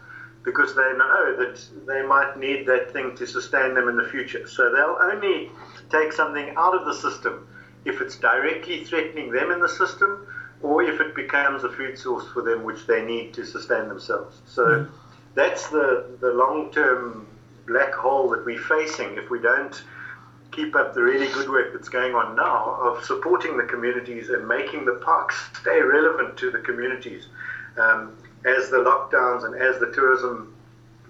because 0.44 0.74
they 0.74 0.92
know 0.96 1.36
that 1.38 1.64
they 1.86 2.02
might 2.02 2.36
need 2.36 2.66
that 2.66 2.92
thing 2.92 3.16
to 3.16 3.26
sustain 3.26 3.74
them 3.74 3.88
in 3.88 3.96
the 3.96 4.08
future. 4.08 4.46
So 4.46 4.72
they'll 4.72 4.98
only 5.00 5.50
take 5.90 6.12
something 6.12 6.54
out 6.56 6.74
of 6.74 6.84
the 6.84 6.94
system 6.94 7.46
if 7.84 8.00
it's 8.00 8.16
directly 8.16 8.84
threatening 8.84 9.30
them 9.30 9.50
in 9.50 9.60
the 9.60 9.68
system 9.68 10.26
or 10.62 10.82
if 10.82 11.00
it 11.00 11.14
becomes 11.14 11.64
a 11.64 11.68
food 11.68 11.98
source 11.98 12.26
for 12.32 12.42
them 12.42 12.64
which 12.64 12.86
they 12.86 13.04
need 13.04 13.34
to 13.34 13.44
sustain 13.44 13.88
themselves. 13.88 14.40
So 14.46 14.64
mm. 14.64 14.90
that's 15.34 15.68
the, 15.68 16.16
the 16.20 16.32
long 16.32 16.70
term 16.72 17.26
black 17.66 17.92
hole 17.92 18.30
that 18.30 18.44
we're 18.44 18.58
facing 18.58 19.16
if 19.16 19.30
we 19.30 19.40
don't 19.40 19.82
keep 20.52 20.76
up 20.76 20.94
the 20.94 21.02
really 21.02 21.28
good 21.32 21.48
work 21.48 21.72
that's 21.72 21.88
going 21.88 22.14
on 22.14 22.36
now 22.36 22.78
of 22.80 23.04
supporting 23.04 23.56
the 23.56 23.64
communities 23.64 24.28
and 24.28 24.46
making 24.46 24.84
the 24.84 24.94
parks 25.04 25.48
stay 25.58 25.80
relevant 25.80 26.36
to 26.36 26.50
the 26.50 26.58
communities. 26.58 27.26
Um, 27.76 28.16
as 28.44 28.70
the 28.70 28.78
lockdowns 28.78 29.44
and 29.44 29.54
as 29.54 29.78
the 29.80 29.90
tourism 29.92 30.54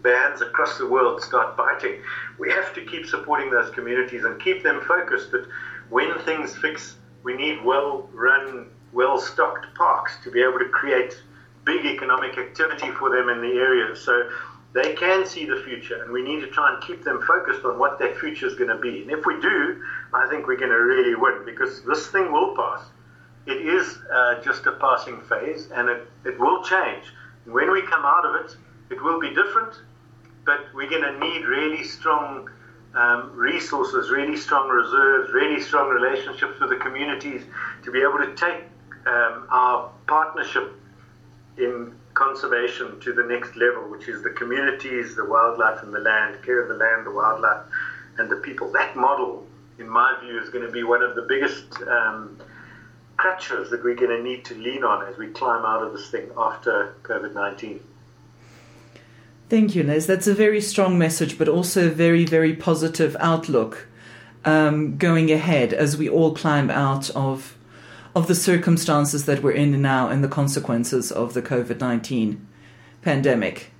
bans 0.03 0.41
across 0.41 0.79
the 0.79 0.87
world 0.87 1.23
start 1.23 1.57
biting, 1.57 2.01
we 2.39 2.51
have 2.51 2.73
to 2.75 2.85
keep 2.85 3.07
supporting 3.07 3.51
those 3.51 3.71
communities 3.71 4.25
and 4.25 4.41
keep 4.41 4.63
them 4.63 4.81
focused 4.87 5.33
that 5.33 5.47
when 5.91 6.19
things 6.21 6.57
fix, 6.57 6.97
we 7.23 7.35
need 7.35 7.65
well 7.65 8.09
run, 8.13 8.69
well 8.93 9.19
stocked 9.19 9.75
parks 9.75 10.17
to 10.25 10.31
be 10.31 10.41
able 10.41 10.59
to 10.59 10.69
create 10.69 11.21
big 11.65 11.85
economic 11.87 12.39
activity 12.39 12.91
for 12.91 13.11
them 13.11 13.29
in 13.29 13.41
the 13.41 13.59
area. 13.59 13.95
So 13.95 14.29
they 14.75 14.95
can 14.95 15.27
see 15.27 15.45
the 15.45 15.63
future, 15.65 16.03
and 16.03 16.13
we 16.13 16.23
need 16.23 16.41
to 16.41 16.47
try 16.47 16.73
and 16.73 16.83
keep 16.83 17.05
them 17.05 17.23
focused 17.27 17.65
on 17.65 17.79
what 17.79 17.99
that 17.99 18.17
future 18.17 18.47
is 18.47 18.55
going 18.55 18.71
to 18.71 18.79
be. 18.79 19.03
And 19.03 19.11
if 19.11 19.27
we 19.27 19.39
do, 19.41 19.83
I 20.15 20.27
think 20.29 20.47
we're 20.47 20.57
going 20.57 20.71
to 20.71 20.77
really 20.77 21.15
win 21.15 21.45
because 21.45 21.83
this 21.85 22.07
thing 22.09 22.33
will 22.33 22.57
pass. 22.57 22.83
It 23.47 23.67
is 23.67 23.99
uh, 24.13 24.41
just 24.41 24.67
a 24.67 24.73
passing 24.73 25.21
phase, 25.23 25.69
and 25.75 25.89
it, 25.89 26.09
it 26.25 26.39
will 26.39 26.63
change. 26.65 27.05
When 27.45 27.71
we 27.71 27.83
come 27.83 28.05
out 28.05 28.25
of 28.25 28.47
it, 28.47 28.57
it 28.91 29.03
will 29.03 29.21
be 29.21 29.35
different, 29.35 29.75
but 30.47 30.61
we're 30.75 30.89
going 30.89 31.03
to 31.03 31.19
need 31.19 31.45
really 31.45 31.85
strong 31.85 32.49
um, 32.95 33.33
resources, 33.35 34.11
really 34.11 34.37
strong 34.37 34.69
reserves, 34.69 35.33
really 35.33 35.61
strong 35.61 35.89
relationships 35.89 36.61
with 36.61 36.71
the 36.71 36.77
communities 36.77 37.43
to 37.85 37.91
be 37.91 38.01
able 38.01 38.19
to 38.19 38.35
take 38.37 38.65
um, 39.07 39.47
our 39.51 39.91
partnership 40.07 40.73
in 41.59 41.95
conservation 42.15 43.01
to 43.01 43.13
the 43.13 43.25
next 43.25 43.57
level, 43.57 43.89
which 43.91 44.09
is 44.09 44.23
the 44.23 44.31
communities, 44.31 45.17
the 45.17 45.25
wildlife, 45.25 45.83
and 45.83 45.93
the 45.93 46.01
land, 46.01 46.43
care 46.45 46.63
of 46.63 46.69
the 46.69 46.75
land, 46.75 47.07
the 47.07 47.11
wildlife, 47.11 47.67
and 48.19 48.31
the 48.31 48.37
people. 48.37 48.71
That 48.73 48.97
model, 48.97 49.47
in 49.79 49.89
my 49.89 50.17
view, 50.21 50.39
is 50.41 50.51
going 50.51 50.67
to 50.67 50.73
be 50.73 50.85
one 50.85 51.03
of 51.03 51.15
the 51.15 51.23
biggest 51.23 51.81
um, 51.83 52.39
crutches 53.17 53.71
that 53.71 53.83
we're 53.83 53.95
going 53.95 54.17
to 54.17 54.23
need 54.23 54.45
to 54.47 54.55
lean 54.55 54.85
on 54.85 55.07
as 55.07 55.17
we 55.17 55.29
climb 55.29 55.65
out 55.65 55.83
of 55.83 55.93
this 55.93 56.11
thing 56.11 56.31
after 56.37 56.95
COVID 57.03 57.35
19. 57.35 57.81
Thank 59.49 59.75
you, 59.75 59.83
Les. 59.83 60.07
That's 60.07 60.27
a 60.27 60.35
very 60.35 60.61
strong 60.61 60.99
message, 60.99 61.37
but 61.37 61.49
also 61.49 61.87
a 61.87 61.91
very, 61.91 62.25
very 62.25 62.55
positive 62.55 63.17
outlook 63.21 63.87
um, 64.45 64.97
going 64.97 65.31
ahead 65.31 65.73
as 65.73 65.97
we 65.97 66.09
all 66.09 66.35
climb 66.35 66.71
out 66.71 67.11
of 67.11 67.57
of 68.15 68.27
the 68.27 68.35
circumstances 68.35 69.25
that 69.27 69.43
we're 69.43 69.53
in 69.53 69.81
now 69.81 70.09
and 70.09 70.23
the 70.23 70.29
consequences 70.29 71.11
of 71.11 71.35
the 71.35 71.43
COVID 71.43 71.81
nineteen 71.81 72.47
pandemic. 73.03 73.71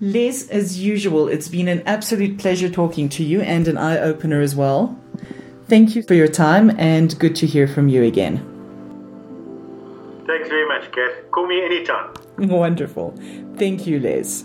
Les, 0.00 0.48
as 0.50 0.78
usual, 0.78 1.28
it's 1.28 1.48
been 1.48 1.68
an 1.68 1.82
absolute 1.86 2.38
pleasure 2.38 2.68
talking 2.68 3.08
to 3.08 3.22
you 3.22 3.40
and 3.40 3.68
an 3.68 3.78
eye 3.78 3.98
opener 3.98 4.40
as 4.40 4.54
well. 4.54 4.98
Thank 5.68 5.96
you 5.96 6.02
for 6.02 6.14
your 6.14 6.28
time 6.28 6.70
and 6.78 7.18
good 7.18 7.36
to 7.36 7.46
hear 7.46 7.66
from 7.66 7.88
you 7.88 8.02
again. 8.02 8.38
Thanks 10.26 10.48
very 10.48 10.66
much, 10.68 10.90
Kath. 10.92 11.30
Call 11.30 11.46
me 11.46 11.64
anytime. 11.64 12.12
Wonderful. 12.38 13.14
Thank 13.56 13.86
you, 13.86 14.00
Les. 14.00 14.44